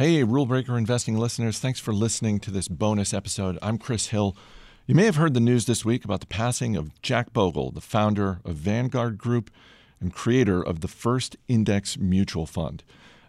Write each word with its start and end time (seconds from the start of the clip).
Hey, 0.00 0.24
Rule 0.24 0.46
Breaker 0.46 0.78
investing 0.78 1.18
listeners, 1.18 1.58
thanks 1.58 1.78
for 1.78 1.92
listening 1.92 2.40
to 2.40 2.50
this 2.50 2.68
bonus 2.68 3.12
episode. 3.12 3.58
I'm 3.60 3.76
Chris 3.76 4.06
Hill. 4.06 4.34
You 4.86 4.94
may 4.94 5.04
have 5.04 5.16
heard 5.16 5.34
the 5.34 5.40
news 5.40 5.66
this 5.66 5.84
week 5.84 6.06
about 6.06 6.20
the 6.20 6.26
passing 6.26 6.74
of 6.74 6.98
Jack 7.02 7.34
Bogle, 7.34 7.70
the 7.70 7.82
founder 7.82 8.40
of 8.42 8.56
Vanguard 8.56 9.18
Group 9.18 9.50
and 10.00 10.10
creator 10.10 10.62
of 10.62 10.80
the 10.80 10.88
first 10.88 11.36
index 11.48 11.98
mutual 11.98 12.46
fund. 12.46 12.82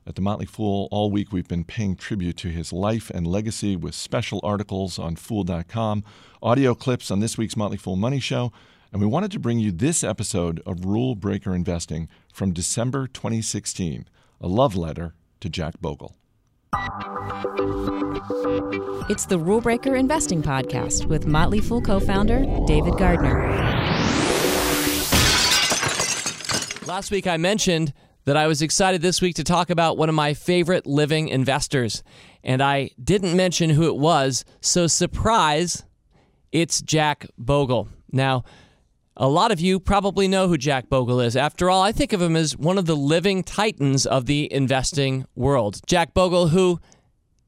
At 0.07 0.15
the 0.15 0.21
Motley 0.21 0.45
Fool, 0.45 0.87
all 0.91 1.11
week 1.11 1.33
we've 1.33 1.49
been 1.49 1.65
paying 1.65 1.97
tribute 1.97 2.37
to 2.37 2.47
his 2.47 2.71
life 2.71 3.09
and 3.09 3.27
legacy 3.27 3.75
with 3.75 3.93
special 3.93 4.39
articles 4.41 4.97
on 4.97 5.17
Fool.com, 5.17 6.05
audio 6.41 6.73
clips 6.73 7.11
on 7.11 7.19
this 7.19 7.37
week's 7.37 7.57
Motley 7.57 7.75
Fool 7.75 7.97
Money 7.97 8.21
Show, 8.21 8.53
and 8.93 9.01
we 9.01 9.07
wanted 9.07 9.31
to 9.31 9.39
bring 9.39 9.59
you 9.59 9.73
this 9.73 10.05
episode 10.05 10.61
of 10.65 10.85
Rule 10.85 11.15
Breaker 11.15 11.53
Investing 11.53 12.07
from 12.31 12.53
December 12.53 13.07
2016, 13.07 14.07
a 14.39 14.47
love 14.47 14.77
letter 14.77 15.15
to 15.41 15.49
Jack 15.49 15.81
Bogle. 15.81 16.15
It's 19.09 19.25
the 19.25 19.37
Rule 19.37 19.59
Breaker 19.59 19.95
Investing 19.97 20.41
Podcast 20.41 21.05
with 21.05 21.27
Motley 21.27 21.59
Fool 21.59 21.81
co 21.81 21.99
founder 21.99 22.45
David 22.65 22.97
Gardner. 22.97 23.41
Last 26.87 27.11
week 27.11 27.27
I 27.27 27.35
mentioned 27.35 27.91
that 28.23 28.37
I 28.37 28.47
was 28.47 28.61
excited 28.61 29.01
this 29.01 29.21
week 29.21 29.35
to 29.35 29.43
talk 29.43 29.69
about 29.69 29.97
one 29.97 30.07
of 30.07 30.15
my 30.15 30.33
favorite 30.33 30.87
living 30.87 31.27
investors, 31.27 32.03
and 32.41 32.61
I 32.61 32.91
didn't 33.03 33.35
mention 33.35 33.71
who 33.71 33.87
it 33.87 33.97
was, 33.97 34.45
so 34.61 34.87
surprise, 34.87 35.83
it's 36.53 36.81
Jack 36.81 37.27
Bogle. 37.37 37.89
Now, 38.13 38.45
a 39.17 39.27
lot 39.27 39.51
of 39.51 39.59
you 39.59 39.79
probably 39.79 40.27
know 40.27 40.47
who 40.47 40.57
Jack 40.57 40.89
Bogle 40.89 41.19
is. 41.19 41.35
After 41.35 41.69
all, 41.69 41.81
I 41.81 41.91
think 41.91 42.13
of 42.13 42.21
him 42.21 42.35
as 42.35 42.57
one 42.57 42.77
of 42.77 42.85
the 42.85 42.95
living 42.95 43.43
titans 43.43 44.05
of 44.05 44.25
the 44.25 44.51
investing 44.51 45.25
world. 45.35 45.81
Jack 45.85 46.13
Bogle, 46.13 46.47
who 46.47 46.79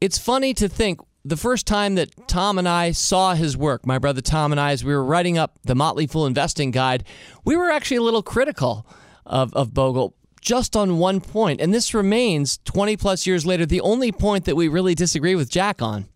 it's 0.02 0.18
funny 0.18 0.54
to 0.56 0.68
think 0.68 1.00
the 1.24 1.38
first 1.38 1.66
time 1.66 1.96
that 1.96 2.28
Tom 2.28 2.58
and 2.60 2.68
I 2.68 2.92
saw 2.92 3.34
his 3.34 3.56
work, 3.56 3.86
my 3.86 3.98
brother 3.98 4.22
Tom 4.22 4.52
and 4.52 4.60
I, 4.60 4.72
as 4.72 4.84
we 4.84 4.94
were 4.94 5.06
writing 5.06 5.38
up 5.38 5.58
the 5.64 5.76
Motley 5.76 6.06
Fool 6.06 6.26
Investing 6.26 6.72
Guide, 6.72 7.06
we 7.46 7.56
were 7.56 7.72
actually 7.72 7.98
a 7.98 8.02
little 8.02 8.24
critical 8.24 8.86
of, 9.26 9.54
of 9.54 9.74
Bogle 9.74 10.16
just 10.42 10.76
on 10.76 10.98
one 10.98 11.22
point. 11.22 11.62
And 11.62 11.74
this 11.74 11.94
remains 11.94 12.60
20 12.66 12.98
plus 12.98 13.26
years 13.26 13.46
later 13.46 13.66
the 13.66 13.80
only 13.80 14.12
point 14.12 14.44
that 14.44 14.58
we 14.58 14.68
really 14.68 14.94
disagree 14.94 15.36
with 15.36 15.50
Jack 15.50 15.82
on. 15.82 16.10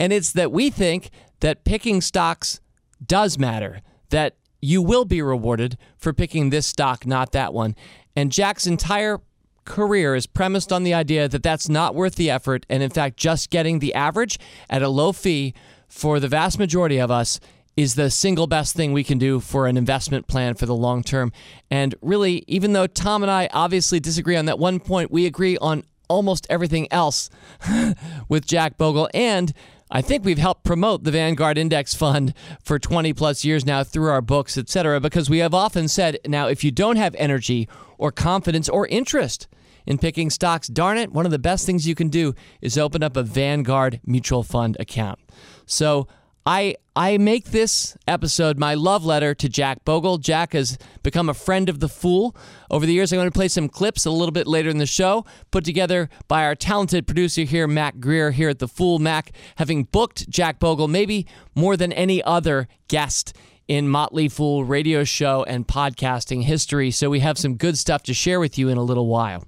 And 0.00 0.12
it's 0.12 0.32
that 0.32 0.50
we 0.50 0.70
think 0.70 1.10
that 1.38 1.64
picking 1.64 2.00
stocks 2.00 2.60
does 3.06 3.38
matter, 3.38 3.80
that 4.10 4.34
you 4.60 4.82
will 4.82 5.04
be 5.04 5.22
rewarded 5.22 5.76
for 5.96 6.12
picking 6.12 6.50
this 6.50 6.66
stock, 6.66 7.06
not 7.06 7.32
that 7.32 7.52
one. 7.52 7.76
And 8.16 8.32
Jack's 8.32 8.66
entire 8.66 9.20
career 9.64 10.14
is 10.14 10.26
premised 10.26 10.72
on 10.72 10.82
the 10.82 10.94
idea 10.94 11.28
that 11.28 11.42
that's 11.42 11.68
not 11.68 11.94
worth 11.94 12.16
the 12.16 12.30
effort. 12.30 12.64
And 12.68 12.82
in 12.82 12.90
fact, 12.90 13.16
just 13.16 13.50
getting 13.50 13.78
the 13.78 13.94
average 13.94 14.38
at 14.68 14.82
a 14.82 14.88
low 14.88 15.12
fee 15.12 15.54
for 15.88 16.18
the 16.18 16.28
vast 16.28 16.58
majority 16.58 16.98
of 16.98 17.10
us 17.10 17.38
is 17.76 17.94
the 17.94 18.10
single 18.10 18.48
best 18.48 18.74
thing 18.74 18.92
we 18.92 19.04
can 19.04 19.18
do 19.18 19.38
for 19.38 19.68
an 19.68 19.76
investment 19.76 20.26
plan 20.26 20.54
for 20.54 20.66
the 20.66 20.74
long 20.74 21.04
term. 21.04 21.32
And 21.70 21.94
really, 22.02 22.42
even 22.48 22.72
though 22.72 22.88
Tom 22.88 23.22
and 23.22 23.30
I 23.30 23.48
obviously 23.52 24.00
disagree 24.00 24.34
on 24.36 24.46
that 24.46 24.58
one 24.58 24.80
point, 24.80 25.12
we 25.12 25.26
agree 25.26 25.56
on 25.58 25.84
almost 26.08 26.46
everything 26.50 26.88
else 26.90 27.30
with 28.28 28.46
Jack 28.46 28.78
Bogle. 28.78 29.08
And 29.14 29.52
I 29.90 30.02
think 30.02 30.24
we've 30.24 30.38
helped 30.38 30.64
promote 30.64 31.04
the 31.04 31.10
Vanguard 31.10 31.56
Index 31.56 31.94
Fund 31.94 32.34
for 32.62 32.78
20 32.78 33.14
plus 33.14 33.44
years 33.44 33.64
now 33.64 33.82
through 33.82 34.10
our 34.10 34.20
books, 34.20 34.58
et 34.58 34.68
cetera, 34.68 35.00
because 35.00 35.30
we 35.30 35.38
have 35.38 35.54
often 35.54 35.88
said 35.88 36.18
now, 36.26 36.46
if 36.46 36.62
you 36.62 36.70
don't 36.70 36.96
have 36.96 37.14
energy 37.14 37.68
or 37.96 38.12
confidence 38.12 38.68
or 38.68 38.86
interest 38.88 39.48
in 39.86 39.96
picking 39.96 40.28
stocks, 40.28 40.68
darn 40.68 40.98
it, 40.98 41.12
one 41.12 41.24
of 41.24 41.32
the 41.32 41.38
best 41.38 41.64
things 41.64 41.88
you 41.88 41.94
can 41.94 42.10
do 42.10 42.34
is 42.60 42.76
open 42.76 43.02
up 43.02 43.16
a 43.16 43.22
Vanguard 43.22 44.00
mutual 44.04 44.42
fund 44.42 44.76
account. 44.78 45.18
So 45.64 46.06
I 46.48 46.76
I 46.96 47.18
make 47.18 47.50
this 47.50 47.94
episode 48.08 48.58
my 48.58 48.72
love 48.72 49.04
letter 49.04 49.34
to 49.34 49.50
Jack 49.50 49.84
Bogle. 49.84 50.16
Jack 50.16 50.54
has 50.54 50.78
become 51.02 51.28
a 51.28 51.34
friend 51.34 51.68
of 51.68 51.80
the 51.80 51.90
Fool 51.90 52.34
over 52.70 52.86
the 52.86 52.94
years. 52.94 53.12
I'm 53.12 53.18
going 53.18 53.28
to 53.28 53.38
play 53.38 53.48
some 53.48 53.68
clips 53.68 54.06
a 54.06 54.10
little 54.10 54.32
bit 54.32 54.46
later 54.46 54.70
in 54.70 54.78
the 54.78 54.86
show, 54.86 55.26
put 55.50 55.62
together 55.62 56.08
by 56.26 56.44
our 56.44 56.54
talented 56.54 57.06
producer 57.06 57.42
here, 57.42 57.68
Mac 57.68 58.00
Greer, 58.00 58.30
here 58.30 58.48
at 58.48 58.60
the 58.60 58.66
Fool. 58.66 58.98
Mac, 58.98 59.32
having 59.56 59.84
booked 59.84 60.30
Jack 60.30 60.58
Bogle 60.58 60.88
maybe 60.88 61.26
more 61.54 61.76
than 61.76 61.92
any 61.92 62.22
other 62.22 62.66
guest 62.88 63.36
in 63.68 63.86
Motley 63.86 64.30
Fool 64.30 64.64
radio 64.64 65.04
show 65.04 65.44
and 65.44 65.68
podcasting 65.68 66.44
history. 66.44 66.90
So 66.90 67.10
we 67.10 67.20
have 67.20 67.36
some 67.36 67.56
good 67.56 67.76
stuff 67.76 68.04
to 68.04 68.14
share 68.14 68.40
with 68.40 68.56
you 68.56 68.70
in 68.70 68.78
a 68.78 68.82
little 68.82 69.06
while. 69.06 69.44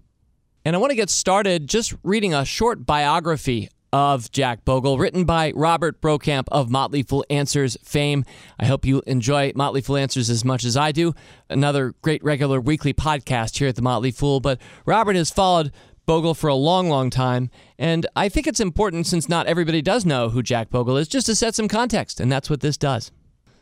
And 0.66 0.76
I 0.76 0.78
want 0.78 0.90
to 0.90 0.96
get 0.96 1.08
started 1.08 1.66
just 1.66 1.94
reading 2.02 2.34
a 2.34 2.44
short 2.44 2.84
biography 2.84 3.70
of 3.92 4.30
Jack 4.30 4.64
Bogle, 4.64 4.98
written 4.98 5.24
by 5.24 5.52
Robert 5.54 6.00
Brokamp 6.00 6.44
of 6.52 6.70
Motley 6.70 7.02
Fool 7.02 7.24
Answers 7.28 7.76
fame. 7.82 8.24
I 8.58 8.66
hope 8.66 8.84
you 8.84 9.02
enjoy 9.06 9.52
Motley 9.54 9.80
Fool 9.80 9.96
Answers 9.96 10.30
as 10.30 10.44
much 10.44 10.64
as 10.64 10.76
I 10.76 10.92
do. 10.92 11.14
Another 11.48 11.94
great 12.02 12.22
regular 12.22 12.60
weekly 12.60 12.92
podcast 12.92 13.58
here 13.58 13.68
at 13.68 13.76
the 13.76 13.82
Motley 13.82 14.10
Fool. 14.10 14.40
But 14.40 14.60
Robert 14.86 15.16
has 15.16 15.30
followed 15.30 15.72
Bogle 16.06 16.34
for 16.34 16.48
a 16.48 16.54
long, 16.54 16.88
long 16.88 17.10
time. 17.10 17.50
And 17.78 18.06
I 18.16 18.28
think 18.28 18.46
it's 18.46 18.60
important, 18.60 19.06
since 19.06 19.28
not 19.28 19.46
everybody 19.46 19.82
does 19.82 20.04
know 20.04 20.28
who 20.28 20.42
Jack 20.42 20.70
Bogle 20.70 20.96
is, 20.96 21.08
just 21.08 21.26
to 21.26 21.34
set 21.34 21.54
some 21.54 21.68
context. 21.68 22.20
And 22.20 22.30
that's 22.30 22.50
what 22.50 22.60
this 22.60 22.76
does. 22.76 23.12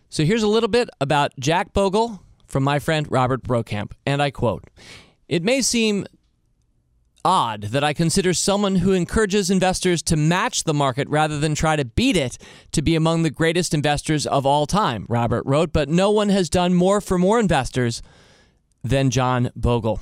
So 0.08 0.24
here's 0.24 0.42
a 0.42 0.48
little 0.48 0.68
bit 0.68 0.88
about 1.00 1.32
Jack 1.38 1.72
Bogle 1.72 2.22
from 2.46 2.64
my 2.64 2.78
friend 2.78 3.06
Robert 3.10 3.42
Brokamp. 3.42 3.92
And 4.06 4.22
I 4.22 4.30
quote 4.30 4.64
It 5.28 5.42
may 5.42 5.60
seem 5.60 6.06
odd 7.28 7.64
that 7.64 7.84
I 7.84 7.92
consider 7.92 8.32
someone 8.32 8.76
who 8.76 8.94
encourages 8.94 9.50
investors 9.50 10.00
to 10.04 10.16
match 10.16 10.64
the 10.64 10.72
market 10.72 11.06
rather 11.10 11.38
than 11.38 11.54
try 11.54 11.76
to 11.76 11.84
beat 11.84 12.16
it 12.16 12.38
to 12.72 12.80
be 12.80 12.94
among 12.94 13.22
the 13.22 13.28
greatest 13.28 13.74
investors 13.74 14.26
of 14.26 14.46
all 14.46 14.64
time, 14.64 15.04
Robert 15.10 15.44
wrote, 15.44 15.70
but 15.70 15.90
no 15.90 16.10
one 16.10 16.30
has 16.30 16.48
done 16.48 16.72
more 16.72 17.02
for 17.02 17.18
more 17.18 17.38
investors 17.38 18.00
than 18.82 19.10
John 19.10 19.50
Bogle. 19.54 20.00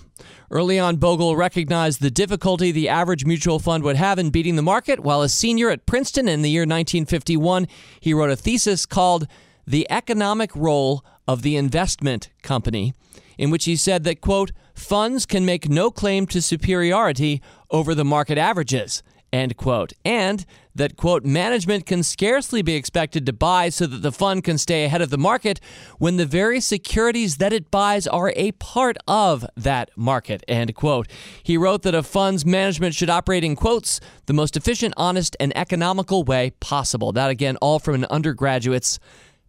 Early 0.52 0.78
on, 0.78 0.98
Bogle 0.98 1.34
recognized 1.34 2.00
the 2.00 2.12
difficulty 2.12 2.70
the 2.70 2.88
average 2.88 3.24
mutual 3.24 3.58
fund 3.58 3.82
would 3.82 3.96
have 3.96 4.20
in 4.20 4.30
beating 4.30 4.54
the 4.54 4.62
market. 4.62 5.00
While 5.00 5.22
a 5.22 5.28
senior 5.28 5.70
at 5.70 5.84
Princeton 5.84 6.28
in 6.28 6.42
the 6.42 6.50
year 6.50 6.62
1951, 6.62 7.66
he 7.98 8.14
wrote 8.14 8.30
a 8.30 8.36
thesis 8.36 8.86
called 8.86 9.26
The 9.66 9.90
Economic 9.90 10.54
Role 10.54 11.04
of 11.26 11.42
the 11.42 11.56
Investment 11.56 12.30
Company 12.42 12.94
in 13.38 13.50
which 13.50 13.64
he 13.64 13.76
said 13.76 14.04
that, 14.04 14.20
quote, 14.20 14.52
funds 14.76 15.26
can 15.26 15.44
make 15.44 15.68
no 15.68 15.90
claim 15.90 16.26
to 16.26 16.40
superiority 16.40 17.42
over 17.70 17.94
the 17.94 18.04
market 18.04 18.38
averages, 18.38 19.02
end 19.32 19.56
quote, 19.56 19.92
and 20.04 20.44
that, 20.76 20.96
quote, 20.96 21.24
management 21.24 21.86
can 21.86 22.02
scarcely 22.02 22.60
be 22.60 22.74
expected 22.74 23.24
to 23.24 23.32
buy 23.32 23.70
so 23.70 23.86
that 23.86 24.02
the 24.02 24.12
fund 24.12 24.44
can 24.44 24.58
stay 24.58 24.84
ahead 24.84 25.00
of 25.00 25.08
the 25.08 25.18
market 25.18 25.58
when 25.98 26.18
the 26.18 26.26
very 26.26 26.60
securities 26.60 27.38
that 27.38 27.52
it 27.52 27.70
buys 27.70 28.06
are 28.06 28.32
a 28.36 28.52
part 28.52 28.98
of 29.08 29.46
that 29.56 29.90
market, 29.96 30.44
end 30.46 30.74
quote. 30.74 31.08
He 31.42 31.56
wrote 31.56 31.82
that 31.82 31.94
a 31.94 32.02
fund's 32.02 32.44
management 32.44 32.94
should 32.94 33.10
operate 33.10 33.42
in, 33.42 33.56
quotes, 33.56 34.00
the 34.26 34.34
most 34.34 34.56
efficient, 34.56 34.92
honest, 34.98 35.34
and 35.40 35.56
economical 35.56 36.22
way 36.24 36.50
possible. 36.60 37.10
That, 37.12 37.30
again, 37.30 37.56
all 37.62 37.78
from 37.78 37.94
an 37.94 38.06
undergraduate's 38.10 38.98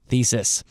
thesis. 0.08 0.64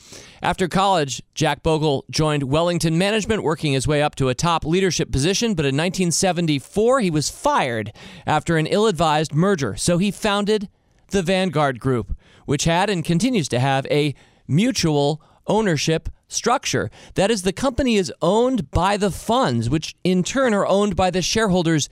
After 0.42 0.68
college, 0.68 1.22
Jack 1.34 1.62
Bogle 1.62 2.04
joined 2.10 2.44
Wellington 2.44 2.98
Management, 2.98 3.42
working 3.42 3.72
his 3.72 3.86
way 3.86 4.02
up 4.02 4.14
to 4.16 4.28
a 4.28 4.34
top 4.34 4.64
leadership 4.64 5.10
position, 5.10 5.54
but 5.54 5.64
in 5.64 5.76
1974 5.76 7.00
he 7.00 7.10
was 7.10 7.30
fired 7.30 7.92
after 8.26 8.56
an 8.56 8.66
ill 8.66 8.86
advised 8.86 9.34
merger. 9.34 9.76
So 9.76 9.98
he 9.98 10.10
founded 10.10 10.68
the 11.10 11.22
Vanguard 11.22 11.80
Group, 11.80 12.16
which 12.44 12.64
had 12.64 12.90
and 12.90 13.04
continues 13.04 13.48
to 13.48 13.60
have 13.60 13.86
a 13.86 14.14
mutual 14.48 15.22
ownership 15.46 16.08
structure. 16.28 16.90
That 17.14 17.30
is, 17.30 17.42
the 17.42 17.52
company 17.52 17.96
is 17.96 18.12
owned 18.20 18.70
by 18.70 18.96
the 18.96 19.10
funds, 19.10 19.70
which 19.70 19.94
in 20.02 20.22
turn 20.22 20.54
are 20.54 20.66
owned 20.66 20.96
by 20.96 21.10
the 21.10 21.22
shareholders 21.22 21.88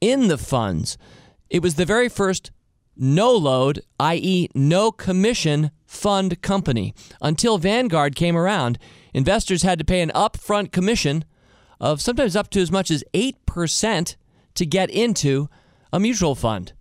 in 0.00 0.28
the 0.28 0.38
funds. 0.38 0.96
It 1.50 1.62
was 1.62 1.74
the 1.74 1.84
very 1.84 2.08
first 2.08 2.50
no 2.96 3.32
load, 3.32 3.82
i.e., 4.00 4.48
no 4.54 4.90
commission 4.90 5.70
fund 5.86 6.42
company. 6.42 6.94
Until 7.22 7.58
Vanguard 7.58 8.14
came 8.14 8.36
around, 8.36 8.78
investors 9.14 9.62
had 9.62 9.78
to 9.78 9.84
pay 9.84 10.02
an 10.02 10.10
upfront 10.14 10.72
commission 10.72 11.24
of 11.80 12.00
sometimes 12.00 12.36
up 12.36 12.50
to 12.50 12.60
as 12.60 12.72
much 12.72 12.90
as 12.90 13.04
8% 13.14 14.16
to 14.54 14.66
get 14.66 14.90
into 14.90 15.48
a 15.92 16.00
mutual 16.00 16.34
fund. 16.34 16.72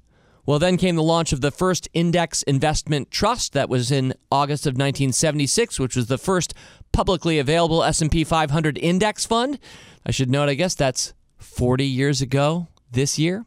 Well, 0.46 0.60
then 0.60 0.78
came 0.78 0.96
the 0.96 1.04
launch 1.04 1.34
of 1.34 1.42
the 1.42 1.52
first 1.52 1.90
index 1.94 2.44
investment 2.44 3.10
trust 3.10 3.54
that 3.54 3.68
was 3.68 3.92
in 3.92 4.14
August 4.32 4.68
of 4.68 4.74
1976, 4.74 5.80
which 5.80 5.96
was 5.96 6.06
the 6.06 6.20
first 6.20 6.54
publicly 6.92 7.40
available 7.40 7.84
S&P 7.84 8.24
500 8.24 8.78
index 8.78 9.26
fund. 9.26 9.58
I 10.06 10.12
should 10.12 10.30
note, 10.30 10.50
I 10.50 10.54
guess 10.54 10.76
that's 10.76 11.14
40 11.40 11.86
years 11.86 12.22
ago 12.22 12.68
this 12.92 13.18
year. 13.18 13.46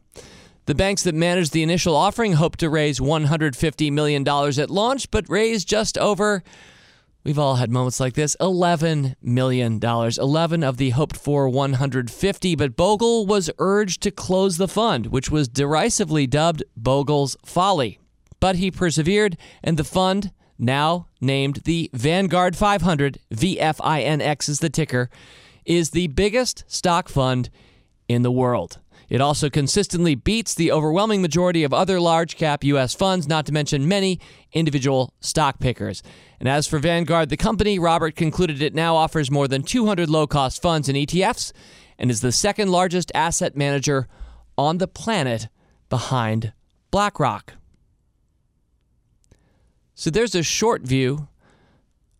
The 0.69 0.75
banks 0.75 1.01
that 1.01 1.15
managed 1.15 1.51
the 1.51 1.63
initial 1.63 1.95
offering 1.95 2.33
hoped 2.33 2.59
to 2.59 2.69
raise 2.69 2.99
$150 2.99 3.91
million 3.91 4.21
at 4.27 4.69
launch, 4.69 5.09
but 5.09 5.27
raised 5.27 5.67
just 5.67 5.97
over, 5.97 6.43
We've 7.23 7.39
all 7.39 7.55
had 7.55 7.71
moments 7.71 7.99
like 7.99 8.13
this. 8.13 8.35
$11 8.39 9.15
million. 9.19 9.79
11 9.83 10.63
of 10.63 10.77
the 10.77 10.91
hoped 10.91 11.17
for 11.17 11.49
150, 11.49 12.55
but 12.55 12.75
Bogle 12.75 13.25
was 13.25 13.49
urged 13.57 14.03
to 14.03 14.11
close 14.11 14.57
the 14.57 14.67
fund, 14.67 15.07
which 15.07 15.31
was 15.31 15.47
derisively 15.47 16.27
dubbed 16.27 16.63
Bogle's 16.77 17.35
Folly. 17.43 17.97
But 18.39 18.57
he 18.57 18.69
persevered, 18.69 19.37
and 19.63 19.75
the 19.75 19.83
fund, 19.83 20.31
now 20.59 21.07
named 21.19 21.61
the 21.65 21.89
Vanguard 21.93 22.55
500, 22.55 23.17
VFINX 23.33 24.47
is 24.47 24.59
the 24.59 24.69
ticker, 24.69 25.09
is 25.65 25.89
the 25.89 26.07
biggest 26.09 26.63
stock 26.67 27.09
fund 27.09 27.49
in 28.07 28.21
the 28.21 28.31
world. 28.31 28.77
It 29.09 29.21
also 29.21 29.49
consistently 29.49 30.15
beats 30.15 30.53
the 30.53 30.71
overwhelming 30.71 31.21
majority 31.21 31.63
of 31.63 31.73
other 31.73 31.99
large 31.99 32.37
cap 32.37 32.63
U.S. 32.63 32.93
funds, 32.93 33.27
not 33.27 33.45
to 33.47 33.51
mention 33.51 33.87
many 33.87 34.19
individual 34.53 35.13
stock 35.19 35.59
pickers. 35.59 36.03
And 36.39 36.47
as 36.47 36.67
for 36.67 36.79
Vanguard, 36.79 37.29
the 37.29 37.37
company, 37.37 37.79
Robert 37.79 38.15
concluded 38.15 38.61
it 38.61 38.75
now 38.75 38.95
offers 38.95 39.31
more 39.31 39.47
than 39.47 39.63
200 39.63 40.09
low 40.09 40.27
cost 40.27 40.61
funds 40.61 40.87
and 40.87 40.97
ETFs 40.97 41.51
and 41.97 42.09
is 42.09 42.21
the 42.21 42.31
second 42.31 42.71
largest 42.71 43.11
asset 43.13 43.57
manager 43.57 44.07
on 44.57 44.77
the 44.77 44.87
planet 44.87 45.47
behind 45.89 46.53
BlackRock. 46.91 47.53
So 49.95 50.09
there's 50.09 50.35
a 50.35 50.43
short 50.43 50.83
view 50.83 51.27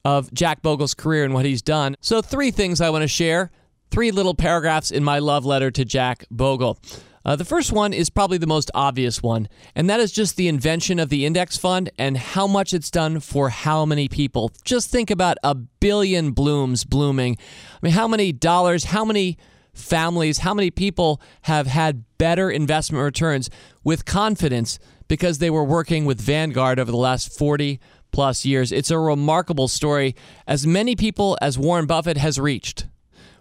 of 0.04 0.34
Jack 0.34 0.62
Bogle's 0.62 0.94
career 0.94 1.24
and 1.24 1.34
what 1.34 1.46
he's 1.46 1.62
done. 1.62 1.96
So, 2.02 2.22
three 2.22 2.52
things 2.52 2.82
I 2.82 2.90
want 2.90 3.04
to 3.04 3.08
share 3.08 3.52
three 3.92 4.12
little 4.12 4.36
paragraphs 4.36 4.92
in 4.92 5.04
my 5.04 5.20
love 5.20 5.46
letter 5.46 5.72
to 5.72 5.86
Jack 5.86 6.26
Bogle. 6.32 6.80
Uh, 7.26 7.36
the 7.36 7.46
first 7.46 7.72
one 7.72 7.94
is 7.94 8.10
probably 8.10 8.38
the 8.38 8.48
most 8.48 8.72
obvious 8.74 9.22
one, 9.22 9.50
and 9.76 9.90
that 9.90 10.00
is 10.00 10.12
just 10.12 10.36
the 10.36 10.48
invention 10.48 11.00
of 11.00 11.10
the 11.10 11.26
index 11.26 11.58
fund 11.58 11.90
and 11.98 12.18
how 12.18 12.48
much 12.48 12.74
it's 12.74 12.90
done 12.90 13.20
for 13.20 13.50
how 13.50 13.86
many 13.86 14.08
people. 14.08 14.52
Just 14.64 14.90
think 14.90 15.12
about 15.12 15.38
a 15.44 15.54
billion 15.54 16.32
blooms 16.32 16.86
blooming. 16.86 17.38
I 17.74 17.78
mean, 17.82 17.94
how 17.94 18.08
many 18.08 18.32
dollars, 18.32 18.86
how 18.86 19.04
many 19.04 19.38
families, 19.74 20.40
how 20.40 20.54
many 20.54 20.72
people 20.72 21.22
have 21.44 21.68
had 21.68 22.04
better 22.18 22.50
investment 22.50 23.04
returns 23.04 23.50
with 23.84 24.06
confidence 24.06 24.80
because 25.08 25.40
they 25.40 25.50
were 25.50 25.64
working 25.64 26.06
with 26.06 26.22
Vanguard 26.22 26.80
over 26.80 26.92
the 26.92 26.98
last 26.98 27.38
40 27.38 27.80
plus 28.12 28.46
years? 28.46 28.72
It's 28.72 28.92
a 28.92 28.98
remarkable 28.98 29.68
story. 29.68 30.16
As 30.48 30.66
many 30.66 30.96
people 30.96 31.38
as 31.42 31.60
Warren 31.60 31.86
Buffett 31.86 32.18
has 32.18 32.40
reached 32.40 32.86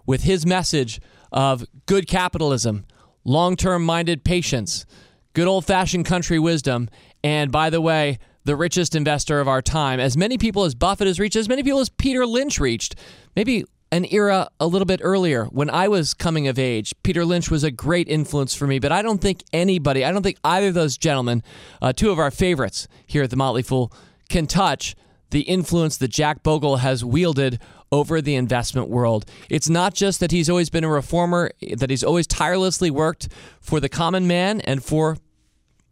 with 0.09 0.23
his 0.23 0.47
message 0.47 1.01
of 1.31 1.67
good 1.85 2.09
capitalism, 2.09 2.87
long 3.25 3.55
term 3.55 3.85
minded 3.85 4.25
patience, 4.25 4.87
good 5.35 5.47
old 5.47 5.67
fashioned 5.67 6.07
country 6.07 6.39
wisdom, 6.39 6.89
and 7.23 7.53
by 7.53 7.69
the 7.69 7.81
way, 7.81 8.19
the 8.45 8.57
richest 8.57 8.95
investor 8.95 9.39
of 9.39 9.47
our 9.47 9.61
time. 9.61 10.01
As 10.01 10.17
many 10.17 10.39
people 10.39 10.65
as 10.65 10.75
Buffett 10.75 11.07
has 11.07 11.21
reached, 11.21 11.37
as 11.37 11.49
many 11.49 11.63
people 11.63 11.81
as 11.81 11.91
Peter 11.91 12.27
Lynch 12.27 12.59
reached, 12.59 12.95
maybe 13.37 13.67
an 13.93 14.07
era 14.11 14.49
a 14.59 14.67
little 14.67 14.87
bit 14.87 15.01
earlier 15.03 15.45
when 15.45 15.69
I 15.69 15.89
was 15.89 16.15
coming 16.15 16.49
of 16.49 16.59
age. 16.59 16.95
Peter 17.03 17.27
Lynch 17.27 17.51
was 17.51 17.63
a 17.63 17.71
great 17.71 18.09
influence 18.09 18.55
for 18.55 18.67
me, 18.67 18.79
but 18.79 18.93
I 18.93 19.03
don't 19.03 19.21
think 19.21 19.45
anybody, 19.53 20.07
I 20.07 20.13
don't 20.13 20.23
think 20.23 20.39
either 20.43 20.69
of 20.69 20.75
those 20.75 20.97
gentlemen, 20.97 21.43
uh, 21.83 21.93
two 21.93 22.11
of 22.11 22.19
our 22.19 22.31
favorites 22.31 22.89
here 23.07 23.23
at 23.23 23.31
the 23.31 23.37
Motley 23.37 23.63
Fool, 23.63 23.93
can 24.31 24.47
touch 24.47 24.97
the 25.31 25.43
influence 25.43 25.99
that 25.99 26.09
Jack 26.09 26.43
Bogle 26.43 26.79
has 26.79 27.05
wielded 27.05 27.61
over 27.91 28.21
the 28.21 28.35
investment 28.35 28.89
world. 28.89 29.25
It's 29.49 29.69
not 29.69 29.95
just 29.95 30.21
that 30.21 30.31
he's 30.31 30.51
always 30.51 30.71
been 30.71 30.85
a 30.85 30.89
reformer, 30.89 31.51
that 31.77 31.91
he's 31.91 32.05
always 32.05 32.27
tirelessly 32.27 32.91
worked 32.91 33.29
for 33.61 33.81
the 33.81 33.89
common 33.89 34.27
man 34.27 34.61
and 34.63 34.85
for 34.85 35.17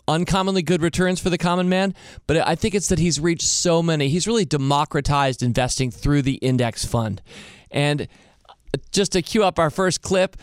uncommonly 0.09 0.63
good 0.63 0.83
returns 0.83 1.21
for 1.21 1.31
the 1.31 1.39
common 1.39 1.69
man, 1.69 1.95
but 2.27 2.37
I 2.37 2.55
think 2.55 2.75
it's 2.75 2.89
that 2.89 2.99
he's 2.99 3.19
reached 3.19 3.47
so 3.47 3.83
many. 3.83 4.09
He's 4.09 4.27
really 4.27 4.45
democratized 4.45 5.43
investing 5.43 5.91
through 5.91 6.23
the 6.23 6.35
index 6.35 6.85
fund. 6.85 7.23
And 7.71 8.07
just 8.93 9.13
to 9.13 9.23
cue 9.23 9.43
up 9.43 9.59
our 9.59 9.71
first 9.71 10.03
clip, 10.03 10.37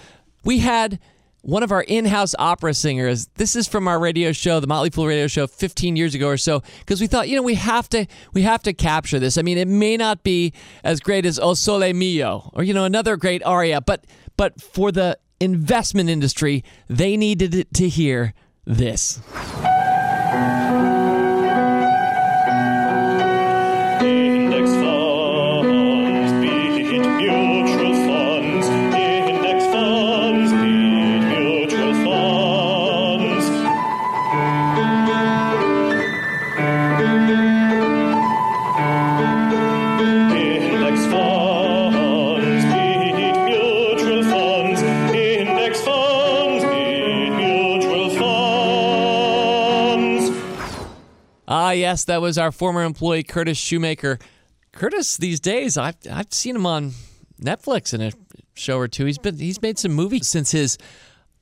we 0.44 0.60
had 0.60 1.00
one 1.44 1.62
of 1.62 1.74
our 1.74 1.84
in-house 1.84 2.34
opera 2.40 2.74
singers. 2.74 3.28
This 3.36 3.56
is 3.56 3.68
from 3.68 3.88
our 3.88 4.00
radio 4.00 4.32
show, 4.32 4.62
the 4.62 4.68
Motley 4.68 4.90
Fool 4.90 5.08
radio 5.08 5.28
show 5.28 5.46
15 5.46 5.98
years 5.98 6.16
ago 6.16 6.30
or 6.30 6.38
so 6.38 6.64
because 6.80 7.02
we 7.02 7.08
thought, 7.08 7.28
you 7.28 7.36
know, 7.36 7.44
we 7.44 7.56
have 7.56 7.88
to 7.90 8.08
we 8.32 8.42
have 8.44 8.64
to 8.64 8.74
capture 8.74 9.20
this. 9.20 9.38
I 9.38 9.42
mean, 9.42 9.58
it 9.58 9.68
may 9.68 9.98
not 9.98 10.24
be 10.24 10.54
as 10.84 11.02
great 11.02 11.26
as 11.26 11.38
O 11.40 11.54
Sole 11.54 11.94
Mio 11.94 12.50
or 12.54 12.64
you 12.64 12.74
know, 12.74 12.86
another 12.86 13.18
great 13.18 13.44
aria, 13.44 13.82
but 13.82 14.08
but 14.38 14.60
for 14.62 14.92
the 14.92 15.20
investment 15.42 16.10
industry, 16.10 16.64
they 16.88 17.18
needed 17.18 17.68
to 17.74 17.90
hear 17.90 18.34
this. 18.66 19.20
Yes, 51.48 52.06
that 52.06 52.22
was 52.22 52.38
our 52.38 52.52
former 52.52 52.84
employee 52.84 53.24
Curtis 53.24 53.58
Shoemaker. 53.58 54.20
Curtis, 54.72 55.18
these 55.18 55.40
days, 55.40 55.78
I've 55.78 55.98
I've 56.12 56.34
seen 56.34 56.56
him 56.56 56.66
on 56.66 56.94
Netflix 57.42 57.94
in 57.94 58.02
a 58.02 58.12
show 58.54 58.78
or 58.78 58.88
two. 58.88 59.06
He's 59.06 59.18
been 59.18 59.38
he's 59.38 59.62
made 59.62 59.78
some 59.78 59.94
movies 59.94 60.28
since 60.28 60.52
his 60.52 60.78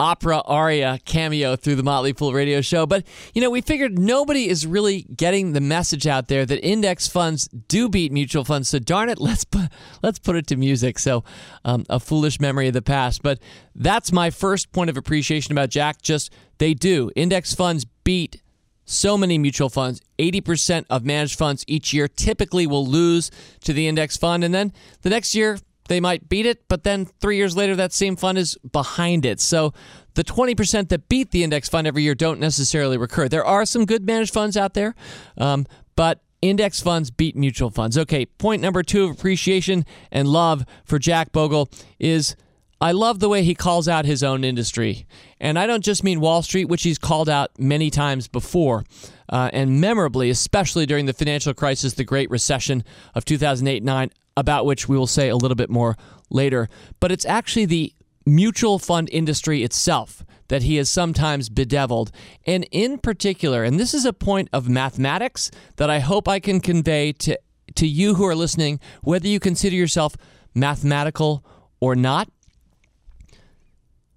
opera 0.02 0.42
aria 0.48 0.98
cameo 1.06 1.56
through 1.56 1.76
the 1.76 1.84
Motley 1.84 2.12
Fool 2.12 2.34
radio 2.34 2.60
show. 2.62 2.88
But, 2.88 3.06
you 3.36 3.42
know, 3.42 3.52
we 3.52 3.62
figured 3.62 4.00
nobody 4.00 4.50
is 4.50 4.66
really 4.66 5.04
getting 5.16 5.54
the 5.54 5.62
message 5.62 6.08
out 6.08 6.28
there 6.28 6.44
that 6.44 6.66
index 6.66 7.08
funds 7.08 7.48
do 7.48 7.88
beat 7.88 8.12
mutual 8.12 8.44
funds. 8.44 8.68
So 8.68 8.80
darn 8.80 9.10
it, 9.10 9.22
let's 9.22 9.44
put, 9.44 9.70
let's 10.02 10.18
put 10.18 10.36
it 10.36 10.48
to 10.48 10.56
music. 10.56 10.98
So 10.98 11.24
um, 11.64 11.86
a 11.88 12.00
foolish 12.00 12.40
memory 12.40 12.68
of 12.68 12.74
the 12.74 12.82
past. 12.82 13.22
But 13.22 13.40
that's 13.76 14.12
my 14.12 14.32
first 14.32 14.72
point 14.72 14.90
of 14.90 14.98
appreciation 14.98 15.52
about 15.52 15.70
Jack. 15.70 16.02
Just 16.02 16.34
they 16.58 16.74
do. 16.74 17.12
Index 17.16 17.54
funds 17.54 17.86
beat 18.04 18.42
so 18.92 19.18
many 19.18 19.38
mutual 19.38 19.70
funds. 19.70 20.02
80% 20.20 20.86
of 20.90 21.06
managed 21.06 21.38
funds 21.38 21.64
each 21.68 21.94
year 21.94 22.08
typically 22.08 22.68
will 22.68 22.86
lose 22.86 23.32
to 23.64 23.74
the 23.74 23.88
index 23.88 24.18
fund. 24.18 24.44
And 24.44 24.54
then 24.54 24.74
the 25.02 25.10
next 25.10 25.34
year, 25.34 25.58
they 25.88 26.00
might 26.00 26.30
beat 26.30 26.46
it, 26.46 26.68
but 26.68 26.84
then 26.84 27.06
three 27.20 27.38
years 27.38 27.58
later, 27.58 27.76
that 27.76 27.92
same 27.92 28.16
fund 28.16 28.38
is 28.38 28.58
behind 28.72 29.26
it. 29.26 29.42
So 29.42 29.74
the 30.14 30.24
20% 30.24 30.90
that 30.90 31.10
beat 31.10 31.32
the 31.32 31.44
index 31.44 31.68
fund 31.68 31.88
every 31.88 32.04
year 32.04 32.16
don't 32.16 32.40
necessarily 32.40 32.98
recur. 32.98 33.28
There 33.28 33.46
are 33.46 33.66
some 33.66 33.86
good 33.86 34.06
managed 34.06 34.34
funds 34.34 34.56
out 34.56 34.74
there, 34.74 34.96
um, 35.38 35.66
but 35.96 36.22
index 36.42 36.80
funds 36.80 37.12
beat 37.12 37.36
mutual 37.36 37.70
funds. 37.70 37.98
Okay, 37.98 38.26
point 38.26 38.62
number 38.62 38.84
two 38.84 39.06
of 39.06 39.12
appreciation 39.12 39.86
and 40.12 40.28
love 40.28 40.66
for 40.86 40.98
Jack 40.98 41.32
Bogle 41.32 41.70
is 42.00 42.36
I 42.82 42.94
love 42.94 43.20
the 43.20 43.30
way 43.30 43.44
he 43.44 43.54
calls 43.54 43.88
out 43.88 44.06
his 44.06 44.24
own 44.24 44.44
industry. 44.44 45.06
And 45.40 45.60
I 45.60 45.68
don't 45.68 45.84
just 45.84 46.04
mean 46.04 46.20
Wall 46.20 46.42
Street, 46.42 46.66
which 46.66 46.82
he's 46.82 46.98
called 46.98 47.30
out 47.30 47.52
many 47.60 47.92
times 47.92 48.28
before, 48.28 48.84
uh, 49.30 49.52
and 49.54 49.80
memorably, 49.80 50.32
especially 50.32 50.88
during 50.88 51.06
the 51.06 51.14
financial 51.14 51.54
crisis, 51.54 51.94
the 51.94 52.04
Great 52.04 52.32
Recession 52.32 52.84
of 53.14 53.24
2008 53.24 53.84
9, 53.84 54.10
about 54.36 54.66
which 54.66 54.90
we 54.90 54.98
will 54.98 55.06
say 55.06 55.30
a 55.30 55.36
little 55.36 55.56
bit 55.56 55.70
more 55.70 55.96
later. 56.32 56.68
But 57.00 57.12
it's 57.12 57.26
actually 57.26 57.66
the 57.66 57.94
mutual 58.26 58.80
fund 58.80 59.10
industry 59.12 59.64
itself 59.64 60.24
that 60.48 60.64
he 60.64 60.78
has 60.78 60.90
sometimes 60.90 61.50
bedeviled. 61.50 62.12
And 62.48 62.68
in 62.72 62.98
particular, 62.98 63.64
and 63.64 63.80
this 63.80 63.94
is 63.94 64.06
a 64.06 64.14
point 64.14 64.50
of 64.52 64.68
mathematics 64.68 65.52
that 65.76 65.92
I 65.92 66.00
hope 66.00 66.28
I 66.28 66.40
can 66.40 66.60
convey 66.60 67.14
to, 67.14 67.40
to 67.76 67.88
you 67.88 68.16
who 68.16 68.26
are 68.26 68.36
listening, 68.36 68.80
whether 69.04 69.28
you 69.28 69.40
consider 69.40 69.76
yourself 69.76 70.16
mathematical 70.56 71.46
or 71.80 71.96
not 71.96 72.28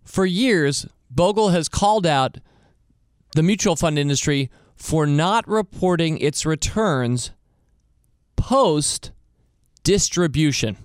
for 0.05 0.27
years, 0.27 0.87
Bogle 1.11 1.51
has 1.51 1.69
called 1.69 2.07
out 2.07 2.39
the 3.35 3.43
mutual 3.43 3.77
fund 3.77 3.99
industry 3.99 4.51
for 4.77 5.07
not 5.07 5.47
reporting 5.49 6.19
its 6.19 6.45
returns 6.45 7.31
post 8.37 9.13
distribution. 9.83 10.77